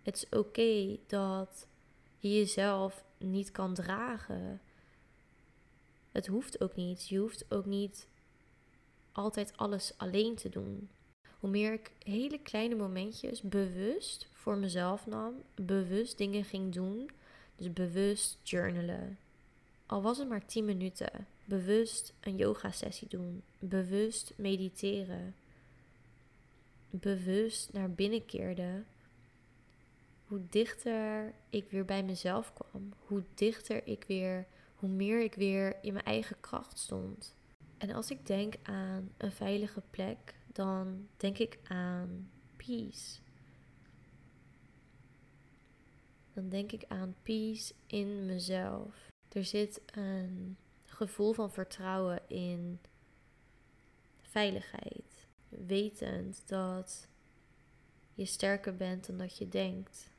Het 0.03 0.15
is 0.15 0.39
oké 0.39 0.97
dat 1.07 1.67
je 2.19 2.37
jezelf 2.37 3.03
niet 3.17 3.51
kan 3.51 3.73
dragen. 3.73 4.61
Het 6.11 6.27
hoeft 6.27 6.61
ook 6.61 6.75
niet. 6.75 7.07
Je 7.07 7.17
hoeft 7.17 7.45
ook 7.49 7.65
niet 7.65 8.07
altijd 9.11 9.53
alles 9.55 9.93
alleen 9.97 10.35
te 10.35 10.49
doen. 10.49 10.89
Hoe 11.39 11.49
meer 11.49 11.73
ik 11.73 11.91
hele 12.03 12.39
kleine 12.39 12.75
momentjes 12.75 13.41
bewust 13.41 14.27
voor 14.33 14.57
mezelf 14.57 15.05
nam, 15.05 15.33
bewust 15.55 16.17
dingen 16.17 16.43
ging 16.43 16.73
doen, 16.73 17.09
dus 17.55 17.73
bewust 17.73 18.37
journalen. 18.43 19.17
Al 19.85 20.01
was 20.01 20.17
het 20.17 20.29
maar 20.29 20.45
10 20.45 20.65
minuten, 20.65 21.27
bewust 21.45 22.13
een 22.19 22.37
yoga 22.37 22.71
sessie 22.71 23.07
doen, 23.07 23.43
bewust 23.59 24.33
mediteren, 24.35 25.35
bewust 26.89 27.73
naar 27.73 27.91
binnen 27.91 28.25
keerde, 28.25 28.83
hoe 30.25 30.41
dichter 30.49 31.33
ik 31.49 31.69
weer 31.69 31.85
bij 31.85 32.03
mezelf 32.03 32.53
kwam, 32.53 32.93
hoe 33.05 33.23
dichter 33.33 33.87
ik 33.87 34.03
weer, 34.07 34.47
hoe 34.75 34.89
meer 34.89 35.23
ik 35.23 35.33
weer 35.33 35.77
in 35.81 35.93
mijn 35.93 36.05
eigen 36.05 36.39
kracht 36.39 36.79
stond. 36.79 37.35
En 37.77 37.91
als 37.91 38.11
ik 38.11 38.25
denk 38.25 38.55
aan 38.63 39.11
een 39.17 39.31
veilige 39.31 39.81
plek, 39.89 40.35
dan 40.47 41.07
denk 41.17 41.37
ik 41.37 41.59
aan 41.63 42.29
peace. 42.55 43.19
Dan 46.33 46.49
denk 46.49 46.71
ik 46.71 46.85
aan 46.87 47.15
peace 47.23 47.73
in 47.87 48.25
mezelf. 48.25 49.07
Er 49.29 49.45
zit 49.45 49.81
een 49.93 50.57
gevoel 50.85 51.33
van 51.33 51.51
vertrouwen 51.51 52.21
in 52.27 52.79
veiligheid. 54.21 55.08
Wetend 55.49 56.41
dat 56.45 57.07
je 58.13 58.25
sterker 58.25 58.75
bent 58.75 59.05
dan 59.05 59.17
dat 59.17 59.37
je 59.37 59.49
denkt. 59.49 60.09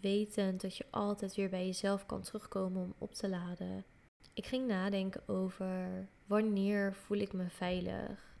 Wetend 0.00 0.60
dat 0.60 0.76
je 0.76 0.84
altijd 0.90 1.34
weer 1.34 1.48
bij 1.48 1.66
jezelf 1.66 2.06
kan 2.06 2.22
terugkomen 2.22 2.82
om 2.82 2.94
op 2.98 3.14
te 3.14 3.28
laden. 3.28 3.84
Ik 4.34 4.46
ging 4.46 4.66
nadenken 4.66 5.28
over 5.28 6.06
wanneer 6.26 6.94
voel 6.94 7.18
ik 7.18 7.32
me 7.32 7.48
veilig? 7.48 8.32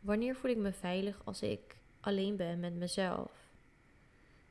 Wanneer 0.00 0.36
voel 0.36 0.50
ik 0.50 0.56
me 0.56 0.72
veilig 0.72 1.20
als 1.24 1.42
ik 1.42 1.76
alleen 2.00 2.36
ben 2.36 2.60
met 2.60 2.74
mezelf? 2.74 3.30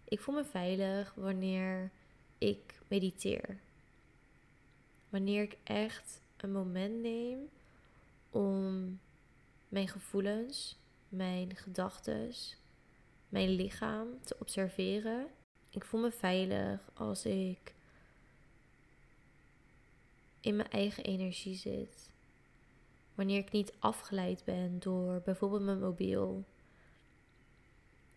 Ik 0.04 0.20
voel 0.20 0.36
me 0.36 0.46
veilig 0.46 1.14
wanneer 1.16 1.92
ik 2.38 2.80
mediteer. 2.88 3.58
Wanneer 5.10 5.42
ik 5.42 5.58
echt 5.64 6.22
een 6.38 6.52
moment 6.52 7.02
neem 7.02 7.50
om 8.30 9.00
mijn 9.74 9.88
gevoelens, 9.88 10.80
mijn 11.10 11.56
gedachten, 11.56 12.32
mijn 13.30 13.50
lichaam 13.50 14.08
te 14.24 14.36
observeren. 14.40 15.28
Ik 15.70 15.86
voel 15.86 16.02
me 16.02 16.12
veilig 16.12 16.90
als 16.94 17.26
ik 17.26 17.76
in 20.40 20.56
mijn 20.56 20.70
eigen 20.70 21.04
energie 21.04 21.56
zit. 21.56 22.12
Wanneer 23.16 23.38
ik 23.38 23.52
niet 23.52 23.74
afgeleid 23.80 24.44
ben 24.44 24.80
door 24.80 25.22
bijvoorbeeld 25.22 25.64
mijn 25.64 25.80
mobiel. 25.80 26.46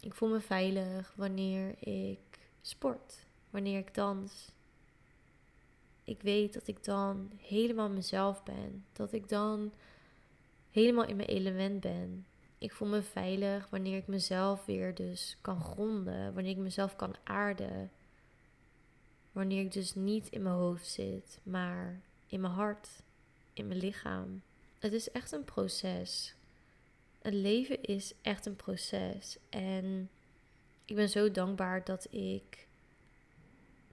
Ik 0.01 0.15
voel 0.15 0.29
me 0.29 0.41
veilig 0.41 1.13
wanneer 1.17 1.83
ik 1.89 2.51
sport, 2.61 3.27
wanneer 3.51 3.79
ik 3.79 3.95
dans. 3.95 4.53
Ik 6.05 6.23
weet 6.23 6.53
dat 6.53 6.67
ik 6.67 6.85
dan 6.85 7.33
helemaal 7.37 7.91
mezelf 7.91 8.43
ben, 8.43 8.85
dat 8.93 9.13
ik 9.13 9.29
dan 9.29 9.73
helemaal 10.77 11.07
in 11.07 11.17
mijn 11.17 11.29
element 11.29 11.81
ben. 11.81 12.27
Ik 12.59 12.73
voel 12.73 12.89
me 12.89 13.03
veilig 13.03 13.71
wanneer 13.71 13.97
ik 13.97 14.07
mezelf 14.07 14.65
weer 14.65 14.95
dus 14.95 15.37
kan 15.41 15.61
gronden, 15.61 16.35
wanneer 16.35 16.53
ik 16.53 16.57
mezelf 16.57 16.97
kan 16.97 17.15
aarden. 17.25 17.91
Wanneer 19.33 19.61
ik 19.61 19.73
dus 19.73 19.95
niet 19.95 20.29
in 20.29 20.43
mijn 20.43 20.55
hoofd 20.55 20.87
zit, 20.87 21.39
maar 21.43 22.01
in 22.27 22.41
mijn 22.41 22.53
hart, 22.53 22.89
in 23.53 23.67
mijn 23.67 23.81
lichaam. 23.81 24.43
Het 24.79 24.93
is 24.93 25.11
echt 25.11 25.33
een 25.33 25.45
proces. 25.45 26.35
Het 27.23 27.35
leven 27.35 27.83
is 27.83 28.15
echt 28.23 28.47
een 28.47 28.57
proces. 28.57 29.39
En 29.49 30.11
ik 30.85 30.97
ben 30.97 31.09
zo 31.09 31.31
dankbaar 31.31 31.85
dat 31.85 32.07
ik 32.11 32.67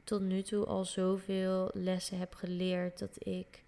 tot 0.03 0.21
nu 0.21 0.41
toe 0.41 0.65
al 0.65 0.85
zoveel 0.85 1.69
lessen 1.73 2.17
heb 2.17 2.33
geleerd. 2.33 2.99
Dat 2.99 3.27
ik 3.27 3.62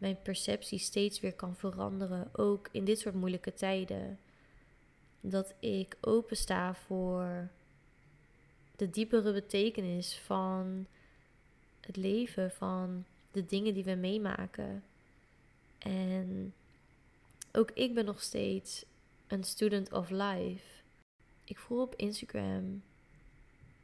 mijn 0.00 0.22
perceptie 0.22 0.78
steeds 0.78 1.20
weer 1.20 1.34
kan 1.34 1.56
veranderen. 1.56 2.28
Ook 2.32 2.68
in 2.72 2.84
dit 2.84 2.98
soort 2.98 3.14
moeilijke 3.14 3.54
tijden. 3.54 4.18
Dat 5.20 5.54
ik 5.58 5.96
opensta 6.00 6.74
voor 6.74 7.48
de 8.76 8.90
diepere 8.90 9.32
betekenis 9.32 10.18
van 10.18 10.86
het 11.80 11.96
leven, 11.96 12.50
van 12.50 13.04
de 13.32 13.46
dingen 13.46 13.74
die 13.74 13.84
we 13.84 13.94
meemaken. 13.94 14.82
En 15.78 16.54
ook 17.52 17.70
ik 17.70 17.94
ben 17.94 18.04
nog 18.04 18.22
steeds 18.22 18.84
een 19.26 19.44
student 19.44 19.92
of 19.92 20.10
life. 20.10 20.64
Ik 21.44 21.58
vroeg 21.58 21.80
op 21.80 21.94
Instagram: 21.94 22.82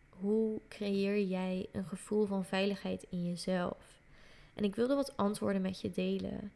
hoe 0.08 0.60
creëer 0.68 1.22
jij 1.22 1.68
een 1.72 1.86
gevoel 1.86 2.26
van 2.26 2.44
veiligheid 2.44 3.06
in 3.10 3.26
jezelf? 3.26 3.85
En 4.56 4.64
ik 4.64 4.74
wilde 4.74 4.94
wat 4.94 5.16
antwoorden 5.16 5.62
met 5.62 5.80
je 5.80 5.90
delen. 5.90 6.52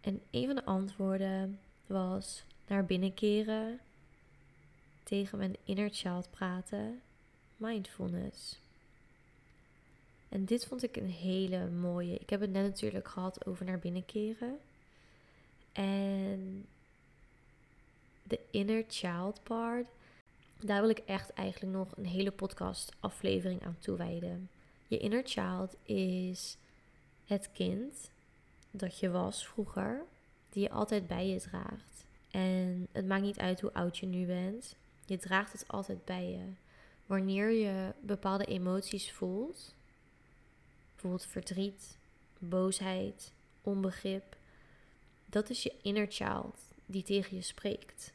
En 0.00 0.20
een 0.30 0.46
van 0.46 0.54
de 0.54 0.64
antwoorden 0.64 1.60
was 1.86 2.44
naar 2.66 2.84
binnen 2.84 3.14
keren, 3.14 3.80
tegen 5.02 5.38
mijn 5.38 5.56
inner 5.64 5.90
child 5.90 6.30
praten, 6.30 7.00
mindfulness. 7.56 8.58
En 10.28 10.44
dit 10.44 10.66
vond 10.66 10.82
ik 10.82 10.96
een 10.96 11.10
hele 11.10 11.70
mooie. 11.70 12.14
Ik 12.14 12.30
heb 12.30 12.40
het 12.40 12.50
net 12.50 12.64
natuurlijk 12.64 13.08
gehad 13.08 13.46
over 13.46 13.64
naar 13.64 13.78
binnen 13.78 14.06
keren. 14.06 14.58
En 15.72 16.66
de 18.22 18.40
inner 18.50 18.84
child 18.88 19.40
part, 19.42 19.86
daar 20.60 20.80
wil 20.80 20.90
ik 20.90 20.98
echt 20.98 21.30
eigenlijk 21.30 21.72
nog 21.72 21.96
een 21.96 22.06
hele 22.06 22.30
podcast 22.30 22.92
aflevering 23.00 23.62
aan 23.64 23.76
toewijden. 23.78 24.48
Je 24.88 24.98
inner 24.98 25.22
child 25.24 25.76
is 25.82 26.56
het 27.26 27.50
kind 27.52 28.10
dat 28.70 28.98
je 28.98 29.10
was 29.10 29.46
vroeger, 29.46 30.02
die 30.48 30.62
je 30.62 30.70
altijd 30.70 31.06
bij 31.06 31.28
je 31.28 31.40
draagt. 31.40 32.06
En 32.30 32.88
het 32.92 33.06
maakt 33.06 33.22
niet 33.22 33.38
uit 33.38 33.60
hoe 33.60 33.72
oud 33.72 33.98
je 33.98 34.06
nu 34.06 34.26
bent, 34.26 34.74
je 35.06 35.18
draagt 35.18 35.52
het 35.52 35.68
altijd 35.68 36.04
bij 36.04 36.30
je. 36.30 36.52
Wanneer 37.06 37.50
je 37.50 37.92
bepaalde 38.00 38.44
emoties 38.44 39.12
voelt, 39.12 39.74
bijvoorbeeld 40.92 41.26
verdriet, 41.26 41.96
boosheid, 42.38 43.32
onbegrip, 43.62 44.36
dat 45.26 45.50
is 45.50 45.62
je 45.62 45.72
inner 45.82 46.06
child 46.08 46.58
die 46.86 47.02
tegen 47.02 47.36
je 47.36 47.42
spreekt. 47.42 48.12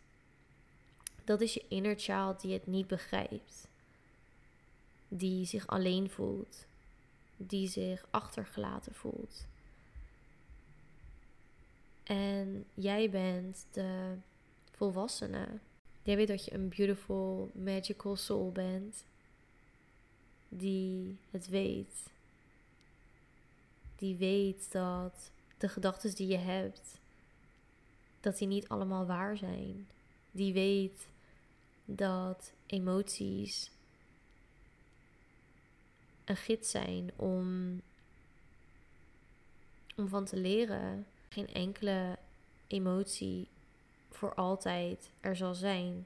Dat 1.23 1.41
is 1.41 1.53
je 1.53 1.65
inner 1.67 1.99
child 1.99 2.41
die 2.41 2.53
het 2.53 2.67
niet 2.67 2.87
begrijpt, 2.87 3.67
die 5.07 5.45
zich 5.45 5.67
alleen 5.67 6.09
voelt, 6.09 6.65
die 7.41 7.67
zich 7.67 8.07
achtergelaten 8.09 8.93
voelt. 8.93 9.45
En 12.03 12.65
jij 12.73 13.09
bent 13.09 13.65
de 13.71 14.15
volwassene. 14.71 15.47
Jij 16.03 16.15
weet 16.15 16.27
dat 16.27 16.45
je 16.45 16.53
een 16.53 16.69
beautiful, 16.69 17.51
magical 17.53 18.15
soul 18.15 18.51
bent. 18.51 19.03
Die 20.49 21.17
het 21.31 21.47
weet. 21.47 22.11
Die 23.95 24.15
weet 24.15 24.71
dat 24.71 25.31
de 25.57 25.69
gedachten 25.69 26.15
die 26.15 26.27
je 26.27 26.37
hebt, 26.37 26.99
dat 28.19 28.37
die 28.37 28.47
niet 28.47 28.67
allemaal 28.67 29.05
waar 29.05 29.37
zijn. 29.37 29.87
Die 30.31 30.53
weet 30.53 31.07
dat 31.85 32.51
emoties 32.65 33.71
een 36.29 36.37
gids 36.37 36.69
zijn 36.71 37.11
om, 37.15 37.81
om 39.95 40.07
van 40.07 40.25
te 40.25 40.37
leren. 40.37 41.05
Geen 41.29 41.53
enkele 41.53 42.17
emotie 42.67 43.47
voor 44.11 44.33
altijd 44.33 45.11
er 45.19 45.35
zal 45.35 45.53
zijn. 45.53 46.05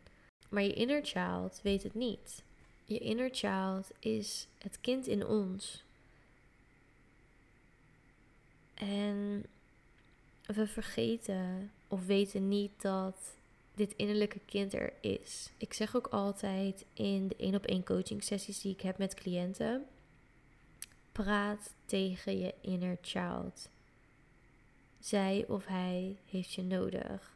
Maar 0.49 0.63
je 0.63 0.73
inner 0.73 1.05
child 1.05 1.59
weet 1.63 1.83
het 1.83 1.93
niet. 1.93 2.43
Je 2.85 2.97
inner 2.97 3.29
child 3.31 3.91
is 3.99 4.47
het 4.57 4.77
kind 4.81 5.07
in 5.07 5.25
ons. 5.25 5.83
En 8.73 9.45
we 10.45 10.67
vergeten 10.67 11.71
of 11.87 12.05
weten 12.05 12.47
niet 12.47 12.81
dat 12.81 13.35
dit 13.75 13.93
innerlijke 13.95 14.39
kind 14.45 14.73
er 14.73 14.93
is. 15.01 15.49
Ik 15.57 15.73
zeg 15.73 15.95
ook 15.95 16.07
altijd 16.07 16.85
in 16.93 17.27
de 17.27 17.35
één 17.35 17.55
op 17.55 17.65
één 17.65 17.83
coaching 17.83 18.23
sessies 18.23 18.61
die 18.61 18.73
ik 18.73 18.81
heb 18.81 18.97
met 18.97 19.13
cliënten: 19.13 19.85
praat 21.13 21.73
tegen 21.85 22.39
je 22.39 22.53
inner 22.61 22.97
child. 23.01 23.69
Zij 24.99 25.45
of 25.47 25.65
hij 25.65 26.17
heeft 26.29 26.53
je 26.53 26.63
nodig. 26.63 27.35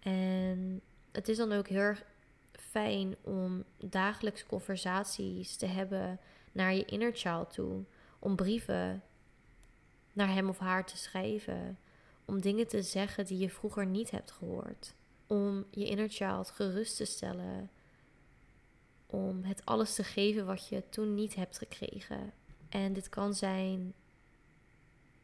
En 0.00 0.80
het 1.12 1.28
is 1.28 1.36
dan 1.36 1.52
ook 1.52 1.68
heel 1.68 1.78
erg 1.78 2.04
fijn 2.52 3.16
om 3.20 3.64
dagelijks 3.76 4.46
conversaties 4.46 5.56
te 5.56 5.66
hebben 5.66 6.18
naar 6.52 6.74
je 6.74 6.84
inner 6.84 7.12
child 7.14 7.52
toe. 7.52 7.84
Om 8.18 8.36
brieven 8.36 9.02
naar 10.12 10.32
hem 10.32 10.48
of 10.48 10.58
haar 10.58 10.86
te 10.86 10.96
schrijven. 10.96 11.78
Om 12.24 12.40
dingen 12.40 12.68
te 12.68 12.82
zeggen 12.82 13.26
die 13.26 13.38
je 13.38 13.50
vroeger 13.50 13.86
niet 13.86 14.10
hebt 14.10 14.30
gehoord. 14.30 14.94
Om 15.26 15.64
je 15.70 15.86
inner 15.86 16.08
child 16.08 16.50
gerust 16.50 16.96
te 16.96 17.04
stellen. 17.04 17.70
Om 19.06 19.42
het 19.42 19.64
alles 19.64 19.94
te 19.94 20.04
geven 20.04 20.46
wat 20.46 20.68
je 20.68 20.82
toen 20.88 21.14
niet 21.14 21.34
hebt 21.34 21.58
gekregen. 21.58 22.32
En 22.70 22.92
dit 22.92 23.08
kan 23.08 23.34
zijn 23.34 23.94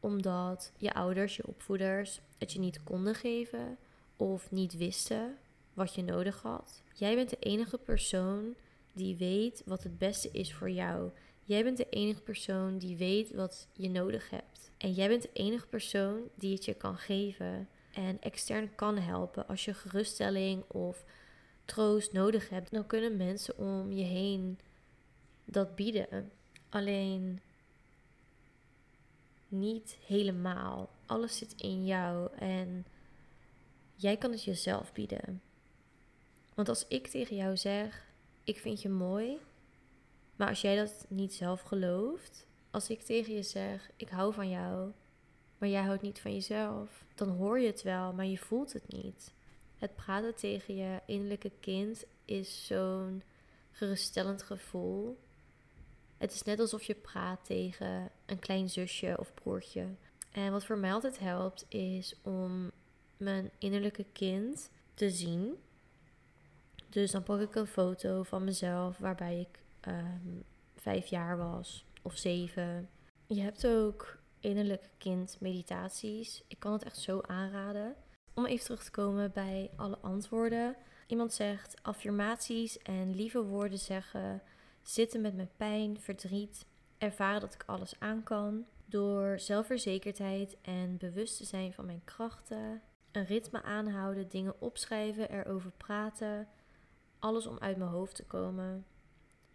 omdat 0.00 0.72
je 0.76 0.94
ouders, 0.94 1.36
je 1.36 1.46
opvoeders 1.46 2.20
het 2.38 2.52
je 2.52 2.58
niet 2.58 2.82
konden 2.82 3.14
geven 3.14 3.76
of 4.16 4.50
niet 4.50 4.76
wisten 4.76 5.38
wat 5.74 5.94
je 5.94 6.02
nodig 6.02 6.42
had. 6.42 6.82
Jij 6.94 7.14
bent 7.14 7.30
de 7.30 7.38
enige 7.38 7.78
persoon 7.78 8.54
die 8.92 9.16
weet 9.16 9.62
wat 9.64 9.82
het 9.82 9.98
beste 9.98 10.30
is 10.30 10.54
voor 10.54 10.70
jou. 10.70 11.10
Jij 11.44 11.62
bent 11.62 11.76
de 11.76 11.88
enige 11.88 12.22
persoon 12.22 12.78
die 12.78 12.96
weet 12.96 13.32
wat 13.32 13.68
je 13.72 13.88
nodig 13.88 14.30
hebt. 14.30 14.70
En 14.76 14.92
jij 14.92 15.08
bent 15.08 15.22
de 15.22 15.30
enige 15.32 15.66
persoon 15.66 16.20
die 16.34 16.54
het 16.54 16.64
je 16.64 16.74
kan 16.74 16.96
geven 16.96 17.68
en 17.92 18.20
extern 18.20 18.74
kan 18.74 18.98
helpen 18.98 19.48
als 19.48 19.64
je 19.64 19.74
geruststelling 19.74 20.64
of 20.66 21.04
troost 21.64 22.12
nodig 22.12 22.48
hebt. 22.48 22.70
Dan 22.70 22.86
kunnen 22.86 23.16
mensen 23.16 23.58
om 23.58 23.92
je 23.92 24.04
heen 24.04 24.58
dat 25.44 25.74
bieden. 25.74 26.30
Alleen 26.68 27.40
niet 29.48 29.98
helemaal. 30.06 30.90
Alles 31.06 31.36
zit 31.38 31.54
in 31.56 31.86
jou 31.86 32.32
en 32.36 32.86
jij 33.94 34.16
kan 34.16 34.30
het 34.30 34.44
jezelf 34.44 34.92
bieden. 34.92 35.42
Want 36.54 36.68
als 36.68 36.86
ik 36.88 37.06
tegen 37.06 37.36
jou 37.36 37.56
zeg, 37.56 38.06
ik 38.44 38.58
vind 38.58 38.82
je 38.82 38.88
mooi, 38.88 39.38
maar 40.36 40.48
als 40.48 40.60
jij 40.60 40.76
dat 40.76 41.06
niet 41.08 41.34
zelf 41.34 41.60
gelooft, 41.60 42.46
als 42.70 42.88
ik 42.90 43.02
tegen 43.02 43.34
je 43.34 43.42
zeg, 43.42 43.90
ik 43.96 44.08
hou 44.08 44.34
van 44.34 44.48
jou, 44.48 44.92
maar 45.58 45.68
jij 45.68 45.82
houdt 45.82 46.02
niet 46.02 46.20
van 46.20 46.32
jezelf, 46.32 47.04
dan 47.14 47.28
hoor 47.28 47.58
je 47.58 47.66
het 47.66 47.82
wel, 47.82 48.12
maar 48.12 48.26
je 48.26 48.38
voelt 48.38 48.72
het 48.72 48.92
niet. 48.92 49.32
Het 49.78 49.94
praten 49.94 50.34
tegen 50.34 50.76
je 50.76 51.00
innerlijke 51.06 51.50
kind 51.60 52.04
is 52.24 52.66
zo'n 52.66 53.22
geruststellend 53.70 54.42
gevoel. 54.42 55.18
Het 56.16 56.32
is 56.32 56.42
net 56.42 56.60
alsof 56.60 56.82
je 56.82 56.94
praat 56.94 57.44
tegen 57.44 58.10
een 58.26 58.38
klein 58.38 58.70
zusje 58.70 59.16
of 59.18 59.34
broertje. 59.34 59.86
En 60.32 60.52
wat 60.52 60.64
voor 60.64 60.78
mij 60.78 60.92
altijd 60.92 61.18
helpt, 61.18 61.64
is 61.68 62.14
om 62.22 62.70
mijn 63.16 63.50
innerlijke 63.58 64.06
kind 64.12 64.70
te 64.94 65.10
zien. 65.10 65.54
Dus 66.88 67.10
dan 67.10 67.22
pak 67.22 67.40
ik 67.40 67.54
een 67.54 67.66
foto 67.66 68.22
van 68.22 68.44
mezelf 68.44 68.98
waarbij 68.98 69.40
ik 69.40 69.58
ehm, 69.80 70.40
vijf 70.76 71.06
jaar 71.06 71.36
was 71.36 71.84
of 72.02 72.16
zeven. 72.16 72.88
Je 73.26 73.40
hebt 73.40 73.66
ook 73.66 74.18
innerlijke 74.40 74.88
kind 74.98 75.36
meditaties. 75.40 76.44
Ik 76.48 76.58
kan 76.58 76.72
het 76.72 76.84
echt 76.84 76.98
zo 76.98 77.20
aanraden. 77.20 77.94
Om 78.34 78.46
even 78.46 78.64
terug 78.64 78.84
te 78.84 78.90
komen 78.90 79.32
bij 79.32 79.70
alle 79.76 79.98
antwoorden. 79.98 80.76
Iemand 81.06 81.32
zegt 81.32 81.82
affirmaties 81.82 82.78
en 82.78 83.14
lieve 83.14 83.42
woorden 83.42 83.78
zeggen. 83.78 84.42
Zitten 84.86 85.20
met 85.20 85.34
mijn 85.34 85.50
pijn, 85.56 86.00
verdriet. 86.00 86.66
Ervaren 86.98 87.40
dat 87.40 87.54
ik 87.54 87.62
alles 87.66 87.94
aan 87.98 88.22
kan. 88.22 88.64
Door 88.84 89.38
zelfverzekerdheid 89.38 90.56
en 90.62 90.96
bewust 90.96 91.36
te 91.36 91.44
zijn 91.44 91.72
van 91.72 91.86
mijn 91.86 92.04
krachten. 92.04 92.82
Een 93.12 93.24
ritme 93.24 93.62
aanhouden, 93.62 94.28
dingen 94.28 94.60
opschrijven, 94.60 95.30
erover 95.30 95.70
praten. 95.76 96.48
Alles 97.18 97.46
om 97.46 97.58
uit 97.58 97.76
mijn 97.76 97.90
hoofd 97.90 98.14
te 98.14 98.24
komen. 98.24 98.86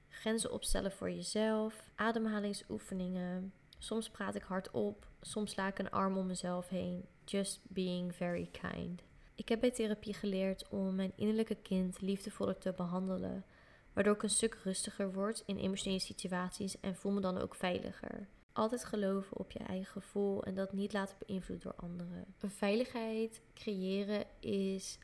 Grenzen 0.08 0.52
opstellen 0.52 0.92
voor 0.92 1.12
jezelf. 1.12 1.84
Ademhalingsoefeningen. 1.96 3.54
Soms 3.78 4.10
praat 4.10 4.36
ik 4.36 4.44
hardop. 4.44 5.08
Soms 5.22 5.52
sla 5.52 5.68
ik 5.68 5.80
een 5.80 5.92
arm 5.92 6.18
om 6.18 6.26
mezelf 6.26 6.70
heen. 6.70 7.06
Just 7.26 7.60
being 7.64 8.16
very 8.16 8.50
kind. 8.52 9.04
Ik 9.36 9.50
heb 9.50 9.60
bij 9.60 9.72
therapie 9.72 10.14
geleerd 10.14 10.68
om 10.70 10.96
mijn 10.96 11.14
innerlijke 11.16 11.56
kind 11.56 12.02
liefdevoller 12.02 12.58
te 12.58 12.74
behandelen. 12.78 13.46
Waardoor 13.94 14.16
ik 14.16 14.24
een 14.24 14.30
stuk 14.30 14.54
rustiger 14.64 15.14
word 15.14 15.44
in 15.46 15.58
emotionele 15.58 16.02
situaties 16.02 16.80
en 16.80 16.96
voel 16.96 17.12
me 17.12 17.22
dan 17.22 17.38
ook 17.38 17.56
veiliger. 17.56 18.28
Altijd 18.54 18.86
geloven 18.86 19.38
op 19.38 19.52
je 19.52 19.60
eigen 19.60 19.92
gevoel 19.92 20.44
en 20.44 20.56
dat 20.56 20.74
niet 20.74 20.94
laten 20.94 21.16
beïnvloeden 21.26 21.72
door 21.72 21.90
anderen. 21.90 22.26
Een 22.40 22.52
veiligheid 22.52 23.42
creëren 23.54 24.26
is 24.40 24.98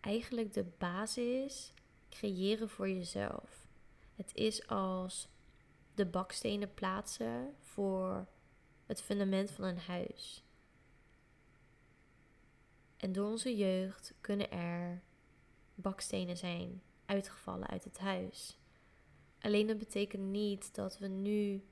eigenlijk 0.00 0.52
de 0.52 0.64
basis 0.78 1.72
creëren 2.08 2.68
voor 2.68 2.88
jezelf. 2.88 3.68
Het 4.14 4.34
is 4.34 4.66
als 4.66 5.28
de 5.94 6.06
bakstenen 6.06 6.74
plaatsen 6.74 7.54
voor 7.58 8.26
het 8.86 9.02
fundament 9.02 9.50
van 9.50 9.64
een 9.64 9.78
huis. 9.78 10.44
En 12.96 13.12
door 13.12 13.30
onze 13.30 13.56
jeugd 13.56 14.14
kunnen 14.20 14.50
er 14.50 15.02
bakstenen 15.74 16.36
zijn 16.36 16.82
uitgevallen 17.10 17.68
uit 17.68 17.84
het 17.84 17.98
huis. 17.98 18.58
Alleen 19.40 19.66
dat 19.66 19.78
betekent 19.78 20.22
niet 20.22 20.74
dat 20.74 20.98
we 20.98 21.06
nu 21.06 21.64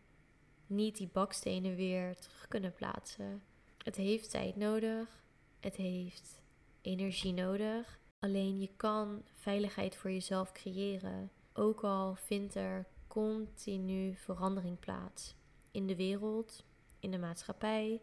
niet 0.66 0.96
die 0.96 1.08
bakstenen 1.12 1.74
weer 1.74 2.16
terug 2.16 2.48
kunnen 2.48 2.74
plaatsen. 2.74 3.42
Het 3.84 3.96
heeft 3.96 4.30
tijd 4.30 4.56
nodig. 4.56 5.22
Het 5.60 5.76
heeft 5.76 6.40
energie 6.80 7.32
nodig. 7.32 7.98
Alleen 8.18 8.60
je 8.60 8.70
kan 8.76 9.22
veiligheid 9.32 9.96
voor 9.96 10.10
jezelf 10.10 10.52
creëren. 10.52 11.30
Ook 11.52 11.84
al 11.84 12.14
vindt 12.14 12.54
er 12.54 12.86
continu 13.06 14.14
verandering 14.16 14.78
plaats. 14.78 15.34
In 15.70 15.86
de 15.86 15.96
wereld, 15.96 16.64
in 17.00 17.10
de 17.10 17.18
maatschappij, 17.18 18.02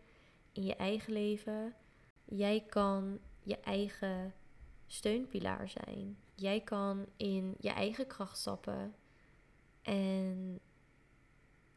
in 0.51 0.63
je 0.63 0.75
eigen 0.75 1.13
leven. 1.13 1.75
Jij 2.25 2.65
kan 2.69 3.19
je 3.43 3.59
eigen 3.59 4.33
steunpilaar 4.87 5.69
zijn. 5.69 6.17
Jij 6.35 6.61
kan 6.61 7.05
in 7.17 7.55
je 7.59 7.69
eigen 7.69 8.07
kracht 8.07 8.37
stappen 8.37 8.95
en 9.81 10.59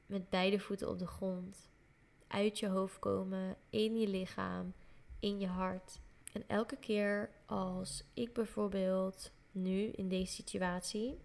met 0.07 0.31
beide 0.31 0.59
voeten 0.61 0.89
op 0.89 0.99
de 0.99 1.07
grond 1.07 1.71
uit 2.27 2.59
je 2.59 2.69
hoofd 2.69 2.99
komen, 2.99 3.57
in 3.71 3.99
je 3.99 4.09
lichaam, 4.09 4.75
in 5.19 5.41
je 5.41 5.47
hart. 5.47 6.01
En 6.33 6.45
elke 6.47 6.77
keer 6.77 7.31
als 7.47 8.05
ik 8.15 8.33
bijvoorbeeld 8.33 9.31
nu 9.53 9.83
in 9.83 10.09
deze 10.09 10.33
situatie, 10.33 11.19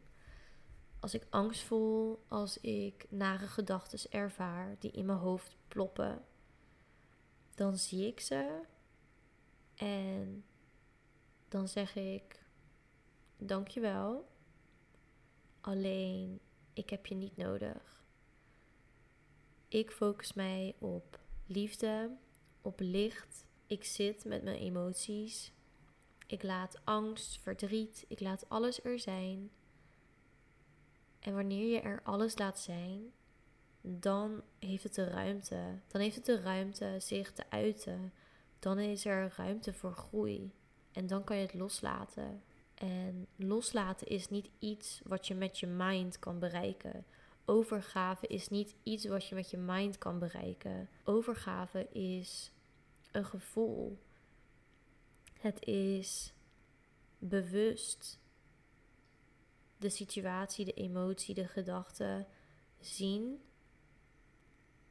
als 0.99 1.13
ik 1.13 1.27
angst 1.29 1.63
voel, 1.63 2.23
als 2.27 2.57
ik 2.57 3.05
nare 3.09 3.47
gedachten 3.47 4.11
ervaar 4.11 4.75
die 4.79 4.91
in 4.91 5.05
mijn 5.05 5.17
hoofd 5.17 5.55
ploppen, 5.67 6.25
dan 7.55 7.77
zie 7.77 8.07
ik 8.07 8.19
ze 8.19 8.61
en 9.75 10.45
dan 11.47 11.67
zeg 11.67 11.95
ik 11.95 12.42
dankjewel. 13.45 14.27
Alleen 15.61 16.39
ik 16.73 16.89
heb 16.89 17.05
je 17.05 17.15
niet 17.15 17.37
nodig. 17.37 18.03
Ik 19.67 19.91
focus 19.91 20.33
mij 20.33 20.75
op 20.79 21.19
liefde, 21.45 22.15
op 22.61 22.79
licht. 22.79 23.45
Ik 23.67 23.83
zit 23.83 24.25
met 24.25 24.43
mijn 24.43 24.57
emoties. 24.57 25.51
Ik 26.27 26.43
laat 26.43 26.79
angst, 26.83 27.39
verdriet, 27.41 28.05
ik 28.07 28.19
laat 28.19 28.49
alles 28.49 28.83
er 28.83 28.99
zijn. 28.99 29.51
En 31.19 31.35
wanneer 31.35 31.73
je 31.73 31.79
er 31.79 32.01
alles 32.03 32.37
laat 32.37 32.59
zijn, 32.59 33.11
dan 33.81 34.41
heeft 34.59 34.83
het 34.83 34.95
de 34.95 35.03
ruimte. 35.03 35.79
Dan 35.87 36.01
heeft 36.01 36.15
het 36.15 36.25
de 36.25 36.41
ruimte 36.41 36.95
zich 36.99 37.33
te 37.33 37.43
uiten. 37.49 38.13
Dan 38.59 38.79
is 38.79 39.05
er 39.05 39.33
ruimte 39.37 39.73
voor 39.73 39.93
groei. 39.93 40.51
En 40.91 41.07
dan 41.07 41.23
kan 41.23 41.35
je 41.37 41.41
het 41.41 41.53
loslaten. 41.53 42.43
En 42.83 43.27
loslaten 43.35 44.07
is 44.07 44.29
niet 44.29 44.49
iets 44.59 45.01
wat 45.03 45.27
je 45.27 45.35
met 45.35 45.59
je 45.59 45.67
mind 45.67 46.19
kan 46.19 46.39
bereiken. 46.39 47.05
Overgave 47.45 48.27
is 48.27 48.49
niet 48.49 48.75
iets 48.83 49.05
wat 49.05 49.27
je 49.27 49.35
met 49.35 49.49
je 49.49 49.57
mind 49.57 49.97
kan 49.97 50.19
bereiken. 50.19 50.89
Overgave 51.03 51.87
is 51.91 52.51
een 53.11 53.25
gevoel. 53.25 53.97
Het 55.39 55.65
is 55.65 56.33
bewust 57.17 58.19
de 59.77 59.89
situatie, 59.89 60.65
de 60.65 60.73
emotie, 60.73 61.35
de 61.35 61.47
gedachte 61.47 62.25
zien 62.79 63.41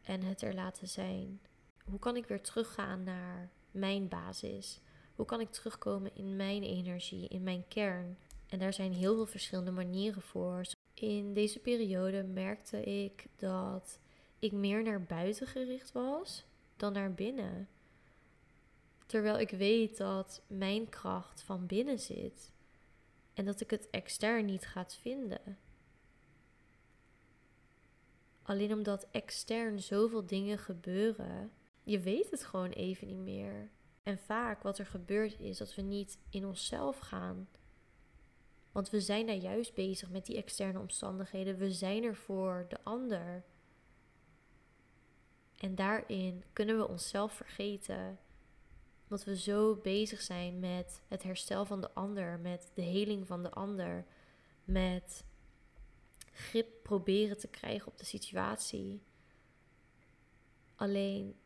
en 0.02 0.22
het 0.22 0.42
er 0.42 0.55
laten 0.55 0.88
zijn. 0.88 1.40
Hoe 1.85 1.98
kan 1.98 2.16
ik 2.16 2.26
weer 2.26 2.42
teruggaan 2.42 3.02
naar 3.02 3.50
mijn 3.70 4.09
basis? 4.09 4.81
Hoe 5.14 5.27
kan 5.27 5.40
ik 5.40 5.51
terugkomen 5.51 6.11
in 6.14 6.37
mijn 6.37 6.62
energie, 6.62 7.29
in 7.29 7.42
mijn 7.42 7.64
kern? 7.68 8.16
En 8.48 8.59
daar 8.59 8.72
zijn 8.72 8.92
heel 8.92 9.14
veel 9.14 9.27
verschillende 9.27 9.70
manieren 9.70 10.22
voor. 10.22 10.64
In 10.94 11.35
deze 11.35 11.59
periode 11.59 12.22
merkte 12.22 12.83
ik 12.83 13.27
dat 13.37 13.98
ik 14.38 14.53
meer 14.53 14.83
naar 14.83 15.03
buiten 15.03 15.46
gericht 15.46 15.92
was 15.92 16.44
dan 16.77 16.92
naar 16.92 17.12
binnen. 17.12 17.68
Terwijl 19.07 19.38
ik 19.38 19.51
weet 19.51 19.96
dat 19.96 20.42
mijn 20.46 20.88
kracht 20.88 21.42
van 21.42 21.66
binnen 21.66 21.98
zit 21.98 22.53
en 23.35 23.44
dat 23.44 23.61
ik 23.61 23.70
het 23.70 23.90
extern 23.90 24.44
niet 24.44 24.66
gaat 24.66 24.98
vinden. 25.01 25.59
Alleen 28.42 28.72
omdat 28.72 29.07
extern 29.11 29.81
zoveel 29.81 30.27
dingen 30.27 30.59
gebeuren, 30.59 31.51
je 31.83 32.01
weet 32.01 32.31
het 32.31 32.44
gewoon 32.44 32.70
even 32.70 33.07
niet 33.07 33.16
meer. 33.16 33.70
En 34.03 34.19
vaak 34.19 34.62
wat 34.62 34.79
er 34.79 34.87
gebeurt 34.87 35.41
is 35.41 35.59
dat 35.59 35.75
we 35.75 35.83
niet 35.83 36.19
in 36.31 36.47
onszelf 36.47 36.99
gaan. 36.99 37.49
Want 38.73 38.91
we 38.91 39.01
zijn 39.01 39.27
daar 39.27 39.37
juist 39.37 39.75
bezig 39.75 40.11
met 40.11 40.27
die 40.27 40.37
externe 40.37 40.79
omstandigheden. 40.79 41.57
We 41.57 41.73
zijn 41.73 42.05
er 42.05 42.17
voor 42.17 42.67
de 42.69 42.79
ander. 42.83 43.45
En 45.57 45.75
daarin 45.75 46.45
kunnen 46.53 46.79
we 46.79 46.88
onszelf 46.88 47.33
vergeten. 47.33 48.19
Omdat 49.03 49.25
we 49.25 49.37
zo 49.37 49.77
bezig 49.77 50.21
zijn 50.21 50.61
met 50.61 51.03
het 51.09 51.23
herstel 51.23 51.67
van 51.67 51.81
de 51.81 51.93
ander, 51.95 52.38
met 52.38 52.71
de 52.75 52.83
heling 52.83 53.27
van 53.27 53.43
de 53.43 53.51
ander, 53.51 54.07
met 54.65 55.25
grip 56.33 56.83
proberen 56.83 57.38
te 57.38 57.49
krijgen 57.49 57.87
op 57.87 57.99
de 57.99 58.05
situatie. 58.05 59.03
Alleen 60.75 61.37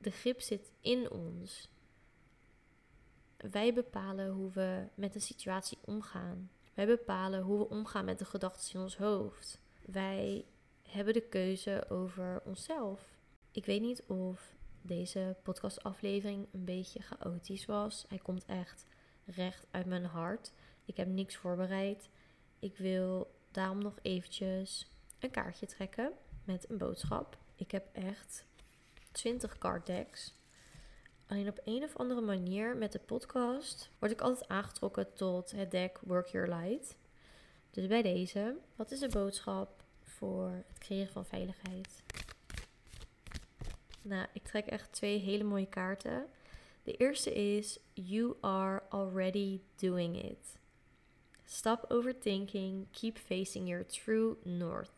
de 0.00 0.10
grip 0.10 0.40
zit 0.40 0.72
in 0.80 1.10
ons. 1.10 1.68
Wij 3.36 3.74
bepalen 3.74 4.30
hoe 4.30 4.50
we 4.50 4.86
met 4.94 5.14
een 5.14 5.20
situatie 5.20 5.78
omgaan. 5.84 6.50
Wij 6.74 6.86
bepalen 6.86 7.42
hoe 7.42 7.58
we 7.58 7.68
omgaan 7.68 8.04
met 8.04 8.18
de 8.18 8.24
gedachten 8.24 8.74
in 8.74 8.80
ons 8.80 8.96
hoofd. 8.96 9.60
Wij 9.86 10.44
hebben 10.82 11.14
de 11.14 11.28
keuze 11.28 11.84
over 11.88 12.42
onszelf. 12.44 13.18
Ik 13.50 13.66
weet 13.66 13.80
niet 13.80 14.02
of 14.06 14.54
deze 14.82 15.36
podcastaflevering 15.42 16.46
een 16.52 16.64
beetje 16.64 17.02
chaotisch 17.02 17.66
was. 17.66 18.04
Hij 18.08 18.18
komt 18.18 18.44
echt 18.46 18.86
recht 19.24 19.66
uit 19.70 19.86
mijn 19.86 20.04
hart. 20.04 20.52
Ik 20.84 20.96
heb 20.96 21.08
niks 21.08 21.36
voorbereid. 21.36 22.08
Ik 22.58 22.76
wil 22.76 23.34
daarom 23.50 23.78
nog 23.78 23.98
eventjes 24.02 24.88
een 25.18 25.30
kaartje 25.30 25.66
trekken 25.66 26.12
met 26.44 26.70
een 26.70 26.78
boodschap. 26.78 27.38
Ik 27.56 27.70
heb 27.70 27.88
echt 27.92 28.44
20 29.12 29.58
card 29.58 29.86
decks. 29.86 30.34
Alleen 31.26 31.48
op 31.48 31.60
een 31.64 31.82
of 31.82 31.96
andere 31.96 32.20
manier 32.20 32.76
met 32.76 32.92
de 32.92 32.98
podcast 32.98 33.90
word 33.98 34.12
ik 34.12 34.20
altijd 34.20 34.48
aangetrokken 34.48 35.14
tot 35.14 35.50
het 35.50 35.70
deck 35.70 35.98
Work 36.02 36.26
Your 36.26 36.48
Light. 36.48 36.96
Dus 37.70 37.86
bij 37.86 38.02
deze, 38.02 38.56
wat 38.76 38.90
is 38.90 38.98
de 38.98 39.08
boodschap 39.08 39.82
voor 40.02 40.50
het 40.66 40.78
creëren 40.78 41.12
van 41.12 41.26
veiligheid? 41.26 42.02
Nou, 44.02 44.26
ik 44.32 44.42
trek 44.42 44.66
echt 44.66 44.92
twee 44.92 45.18
hele 45.18 45.44
mooie 45.44 45.68
kaarten. 45.68 46.26
De 46.82 46.96
eerste 46.96 47.34
is 47.34 47.78
You 47.92 48.34
are 48.40 48.82
already 48.88 49.60
doing 49.76 50.22
it. 50.22 50.58
Stop 51.44 51.84
overthinking, 51.88 52.86
keep 52.90 53.18
facing 53.18 53.68
your 53.68 53.86
true 53.86 54.36
north. 54.42 54.92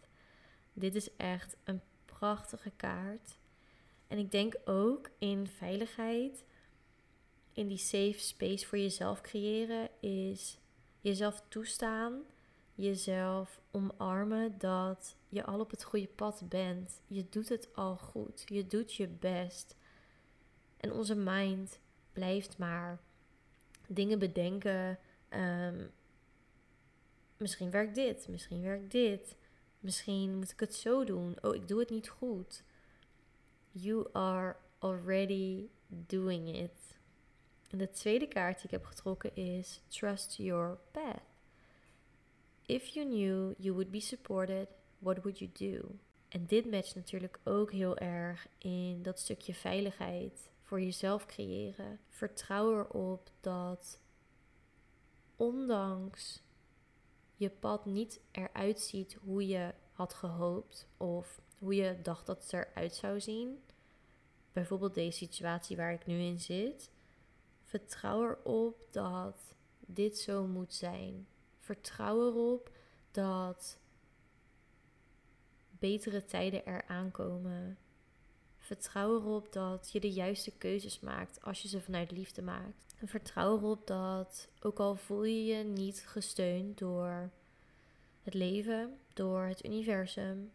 Dit 0.73 0.95
is 0.95 1.17
echt 1.17 1.57
een 1.65 1.81
prachtige 2.05 2.73
kaart. 2.77 3.41
En 4.13 4.19
ik 4.19 4.31
denk 4.31 4.55
ook 4.65 5.11
in 5.19 5.47
veiligheid, 5.47 6.45
in 7.53 7.69
die 7.69 7.79
safe 7.79 8.19
space 8.19 8.67
voor 8.67 8.79
jezelf 8.79 9.21
creëren, 9.21 9.89
is 10.01 10.59
jezelf 11.01 11.43
toestaan, 11.49 12.23
jezelf 12.75 13.61
omarmen 13.71 14.59
dat 14.59 15.17
je 15.29 15.45
al 15.45 15.61
op 15.61 15.71
het 15.71 15.85
goede 15.85 16.07
pad 16.07 16.43
bent. 16.49 17.01
Je 17.07 17.27
doet 17.29 17.49
het 17.49 17.75
al 17.75 17.97
goed, 17.97 18.43
je 18.47 18.67
doet 18.67 18.95
je 18.95 19.09
best. 19.09 19.77
En 20.77 20.93
onze 20.93 21.15
mind 21.15 21.81
blijft 22.13 22.59
maar 22.59 23.01
dingen 23.89 24.19
bedenken. 24.19 24.99
Um, 25.31 25.91
misschien 27.37 27.71
werkt 27.71 27.95
dit, 27.95 28.29
misschien 28.29 28.63
werkt 28.63 28.91
dit. 28.91 29.37
Misschien 29.81 30.37
moet 30.37 30.51
ik 30.51 30.61
het 30.61 30.75
zo 30.75 31.05
doen. 31.05 31.37
Oh, 31.41 31.55
ik 31.55 31.69
doe 31.69 31.81
het 31.81 31.91
niet 31.91 32.09
goed. 32.09 32.63
You 33.73 34.07
are 34.13 34.57
already 34.79 35.71
doing 35.89 36.49
it. 36.49 36.99
En 37.71 37.79
de 37.79 37.91
tweede 37.91 38.27
kaart 38.27 38.57
die 38.57 38.65
ik 38.65 38.71
heb 38.71 38.85
getrokken 38.85 39.37
is 39.37 39.81
Trust 39.89 40.37
your 40.37 40.79
path. 40.91 41.23
If 42.67 42.87
you 42.87 43.07
knew 43.07 43.55
you 43.59 43.73
would 43.73 43.91
be 43.91 44.01
supported, 44.01 44.69
what 44.99 45.23
would 45.23 45.39
you 45.39 45.51
do? 45.53 45.99
En 46.29 46.47
dit 46.47 46.71
matcht 46.71 46.95
natuurlijk 46.95 47.41
ook 47.45 47.73
heel 47.73 47.99
erg 47.99 48.49
in 48.59 49.03
dat 49.03 49.19
stukje 49.19 49.55
veiligheid 49.55 50.51
voor 50.63 50.81
jezelf 50.81 51.27
creëren. 51.27 52.01
Vertrouw 52.09 52.79
erop 52.79 53.31
dat 53.41 54.01
ondanks 55.37 56.43
je 57.37 57.51
pad 57.51 57.85
niet 57.85 58.21
eruit 58.31 58.81
ziet 58.81 59.19
hoe 59.25 59.47
je 59.47 59.75
had 59.93 60.15
gehoopt 60.15 60.87
of 60.97 61.41
hoe 61.63 61.75
je 61.75 61.99
dacht 62.03 62.27
dat 62.27 62.43
het 62.43 62.53
eruit 62.53 62.95
zou 62.95 63.21
zien. 63.21 63.63
Bijvoorbeeld 64.53 64.95
deze 64.95 65.17
situatie 65.17 65.77
waar 65.77 65.93
ik 65.93 66.07
nu 66.07 66.19
in 66.19 66.41
zit. 66.41 66.91
Vertrouw 67.65 68.23
erop 68.23 68.87
dat 68.91 69.55
dit 69.79 70.19
zo 70.19 70.47
moet 70.47 70.75
zijn. 70.75 71.27
Vertrouw 71.59 72.27
erop 72.27 72.71
dat 73.11 73.79
betere 75.71 76.25
tijden 76.25 76.67
eraan 76.67 77.11
komen. 77.11 77.79
Vertrouw 78.57 79.15
erop 79.15 79.53
dat 79.53 79.91
je 79.93 80.01
de 80.01 80.13
juiste 80.13 80.51
keuzes 80.51 81.01
maakt 81.01 81.43
als 81.43 81.63
je 81.63 81.69
ze 81.69 81.81
vanuit 81.81 82.11
liefde 82.11 82.43
maakt. 82.43 82.95
Vertrouw 83.05 83.57
erop 83.57 83.87
dat, 83.87 84.49
ook 84.61 84.79
al 84.79 84.97
voel 84.97 85.25
je 85.25 85.45
je 85.45 85.65
niet 85.65 86.05
gesteund 86.07 86.79
door 86.79 87.31
het 88.23 88.35
leven, 88.35 88.99
door 89.13 89.43
het 89.43 89.65
universum, 89.65 90.53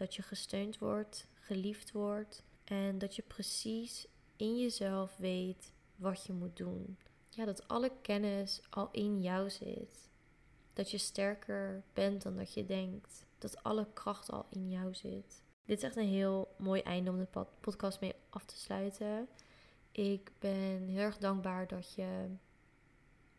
dat 0.00 0.14
je 0.14 0.22
gesteund 0.22 0.78
wordt, 0.78 1.26
geliefd 1.34 1.92
wordt 1.92 2.42
en 2.64 2.98
dat 2.98 3.16
je 3.16 3.22
precies 3.22 4.06
in 4.36 4.58
jezelf 4.58 5.16
weet 5.16 5.72
wat 5.96 6.26
je 6.26 6.32
moet 6.32 6.56
doen. 6.56 6.98
Ja, 7.28 7.44
dat 7.44 7.68
alle 7.68 7.92
kennis 8.02 8.60
al 8.70 8.88
in 8.92 9.22
jou 9.22 9.50
zit. 9.50 10.08
Dat 10.72 10.90
je 10.90 10.98
sterker 10.98 11.82
bent 11.92 12.22
dan 12.22 12.36
dat 12.36 12.54
je 12.54 12.66
denkt. 12.66 13.26
Dat 13.38 13.62
alle 13.62 13.86
kracht 13.92 14.30
al 14.30 14.46
in 14.50 14.70
jou 14.70 14.94
zit. 14.94 15.42
Dit 15.64 15.78
is 15.78 15.84
echt 15.84 15.96
een 15.96 16.08
heel 16.08 16.54
mooi 16.58 16.80
einde 16.80 17.10
om 17.10 17.18
de 17.18 17.46
podcast 17.60 18.00
mee 18.00 18.14
af 18.30 18.44
te 18.44 18.56
sluiten. 18.56 19.28
Ik 19.92 20.32
ben 20.38 20.88
heel 20.88 21.00
erg 21.00 21.18
dankbaar 21.18 21.66
dat 21.66 21.94
je 21.94 22.28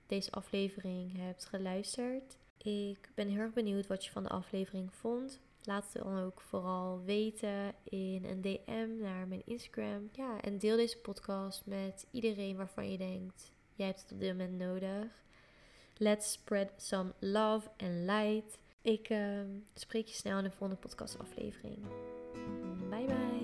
deze 0.05 0.31
aflevering 0.31 1.17
hebt 1.17 1.45
geluisterd. 1.45 2.37
Ik 2.57 3.09
ben 3.13 3.27
heel 3.27 3.39
erg 3.39 3.53
benieuwd 3.53 3.87
wat 3.87 4.05
je 4.05 4.11
van 4.11 4.23
de 4.23 4.29
aflevering 4.29 4.93
vond. 4.93 5.39
Laat 5.63 5.93
het 5.93 6.03
dan 6.03 6.19
ook 6.19 6.41
vooral 6.41 7.01
weten 7.05 7.73
in 7.83 8.25
een 8.25 8.41
DM 8.41 9.01
naar 9.01 9.27
mijn 9.27 9.41
Instagram. 9.45 10.09
Ja, 10.11 10.41
en 10.41 10.57
deel 10.57 10.75
deze 10.75 10.97
podcast 10.97 11.65
met 11.65 12.05
iedereen 12.11 12.57
waarvan 12.57 12.91
je 12.91 12.97
denkt: 12.97 13.51
jij 13.75 13.85
hebt 13.85 14.01
het 14.01 14.11
op 14.11 14.19
dit 14.19 14.31
moment 14.31 14.57
nodig. 14.57 15.23
Let's 15.97 16.31
spread 16.31 16.69
some 16.77 17.13
love 17.19 17.69
and 17.77 17.93
light. 17.93 18.57
Ik 18.81 19.09
uh, 19.09 19.39
spreek 19.73 20.07
je 20.07 20.15
snel 20.15 20.37
in 20.37 20.43
de 20.43 20.49
volgende 20.49 20.81
podcastaflevering. 20.81 21.79
Bye 22.89 23.05
bye. 23.05 23.40